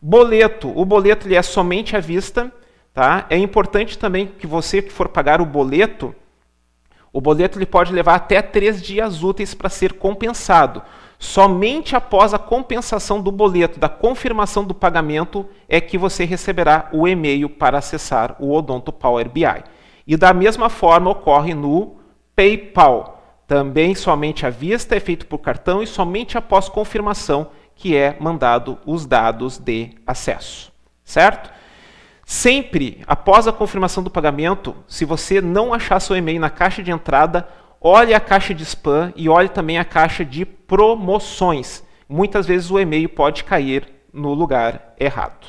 [0.00, 2.52] Boleto, o boleto ele é somente à vista.
[2.94, 3.26] Tá?
[3.28, 6.14] É importante também que você que for pagar o boleto,
[7.12, 10.80] o boleto ele pode levar até três dias úteis para ser compensado.
[11.18, 17.08] Somente após a compensação do boleto, da confirmação do pagamento, é que você receberá o
[17.08, 19.64] e-mail para acessar o Odonto Power BI.
[20.06, 21.96] E da mesma forma ocorre no
[22.36, 23.17] PayPal.
[23.48, 28.78] Também somente à vista é feito por cartão e somente após confirmação que é mandado
[28.84, 30.70] os dados de acesso.
[31.02, 31.50] Certo?
[32.26, 36.90] Sempre após a confirmação do pagamento, se você não achar seu e-mail na caixa de
[36.90, 37.48] entrada,
[37.80, 41.82] olhe a caixa de spam e olhe também a caixa de promoções.
[42.06, 45.46] Muitas vezes o e-mail pode cair no lugar errado.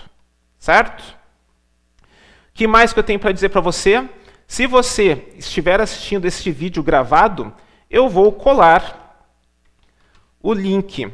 [0.58, 1.02] Certo?
[1.02, 4.08] O que mais que eu tenho para dizer para você?
[4.48, 7.54] Se você estiver assistindo este vídeo gravado,
[7.90, 9.26] eu vou colar
[10.42, 11.12] o link uh,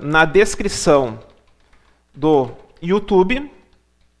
[0.00, 1.18] na descrição
[2.14, 2.50] do
[2.82, 3.50] YouTube,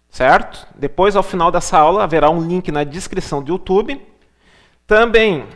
[0.08, 0.66] certo?
[0.74, 4.00] Depois, ao final dessa aula, haverá um link na descrição do YouTube.
[4.86, 5.46] Também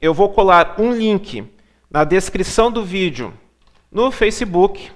[0.00, 1.48] eu vou colar um link
[1.90, 3.32] na descrição do vídeo
[3.90, 4.90] no Facebook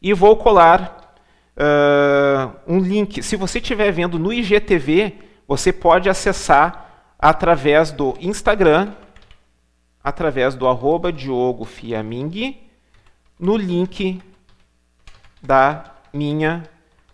[0.00, 1.14] e vou colar
[1.56, 3.22] uh, um link.
[3.22, 5.14] Se você estiver vendo no IGTV,
[5.46, 6.81] você pode acessar
[7.22, 8.92] através do Instagram,
[10.02, 12.58] através do arroba Diogo Fiaming,
[13.38, 14.20] no link
[15.40, 16.64] da minha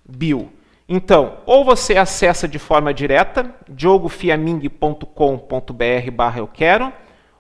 [0.09, 0.51] bio.
[0.89, 6.91] Então, ou você acessa de forma direta, diogofiaming.com.br barra eu quero,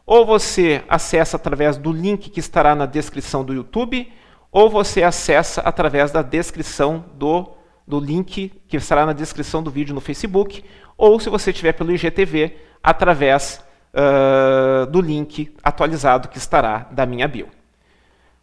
[0.05, 4.13] ou você acessa através do link que estará na descrição do YouTube,
[4.53, 7.49] ou você acessa através da descrição do,
[7.89, 10.65] do link que estará na descrição do vídeo no Facebook,
[10.97, 17.27] ou se você estiver pelo IGTV, através uh, do link atualizado que estará da minha
[17.27, 17.49] bio.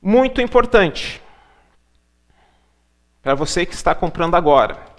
[0.01, 1.21] Muito importante,
[3.21, 4.95] para você que está comprando agora,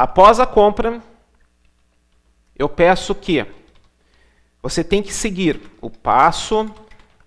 [0.00, 1.02] Após a compra,
[2.56, 3.44] eu peço que
[4.62, 6.72] você tem que seguir o passo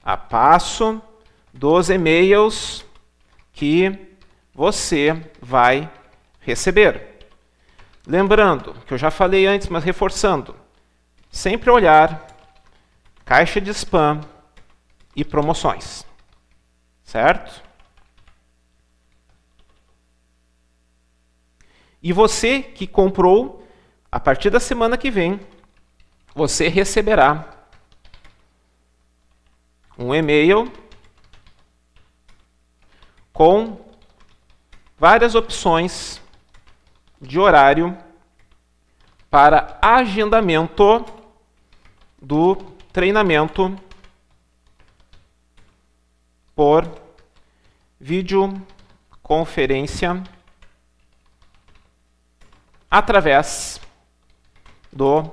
[0.02, 1.02] a passo
[1.54, 2.86] dos e-mails
[3.52, 3.92] que
[4.56, 5.92] você vai
[6.42, 7.20] receber.
[8.06, 10.56] Lembrando que eu já falei antes, mas reforçando,
[11.32, 12.28] sempre olhar
[13.24, 14.20] caixa de spam
[15.16, 16.06] e promoções.
[17.04, 17.64] Certo?
[22.02, 23.68] E você que comprou,
[24.12, 25.40] a partir da semana que vem,
[26.34, 27.68] você receberá
[29.98, 30.72] um e-mail
[33.32, 33.80] com
[34.98, 36.22] várias opções
[37.22, 37.98] de horário
[39.30, 41.06] para agendamento
[42.22, 42.58] do
[42.92, 43.74] treinamento
[46.56, 46.88] por
[48.00, 50.24] videoconferência
[52.90, 53.80] através
[54.92, 55.32] do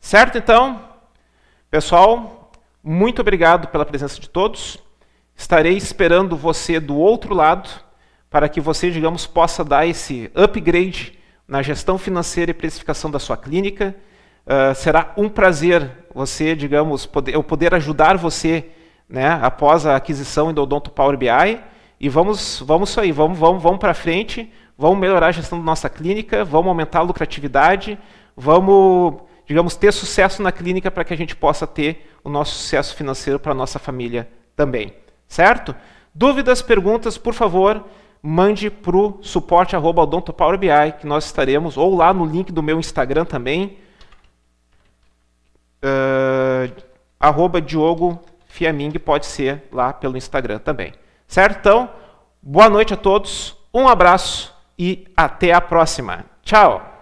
[0.00, 0.80] Certo, então?
[1.70, 2.50] Pessoal,
[2.82, 4.78] muito obrigado pela presença de todos.
[5.34, 7.68] Estarei esperando você do outro lado
[8.30, 11.15] para que você, digamos, possa dar esse upgrade
[11.46, 13.94] na gestão financeira e precificação da sua clínica.
[14.46, 18.66] Uh, será um prazer você, digamos, poder, eu poder ajudar você
[19.08, 21.60] né, após a aquisição do Odonto Power BI.
[21.98, 25.64] E vamos, vamos isso aí, vamos, vamos, vamos para frente vamos melhorar a gestão da
[25.64, 27.98] nossa clínica, vamos aumentar a lucratividade,
[28.36, 32.94] vamos, digamos, ter sucesso na clínica para que a gente possa ter o nosso sucesso
[32.94, 34.92] financeiro para a nossa família também.
[35.26, 35.74] Certo?
[36.14, 37.84] Dúvidas, perguntas, por favor,
[38.22, 43.24] mande para o suporte odontopowerbi, que nós estaremos, ou lá no link do meu Instagram
[43.24, 43.78] também,
[45.82, 46.72] uh,
[47.18, 50.92] arroba Diogo Fiaming, pode ser lá pelo Instagram também.
[51.26, 51.58] Certo?
[51.58, 51.90] Então,
[52.42, 56.24] boa noite a todos, um abraço e até a próxima.
[56.42, 56.95] Tchau!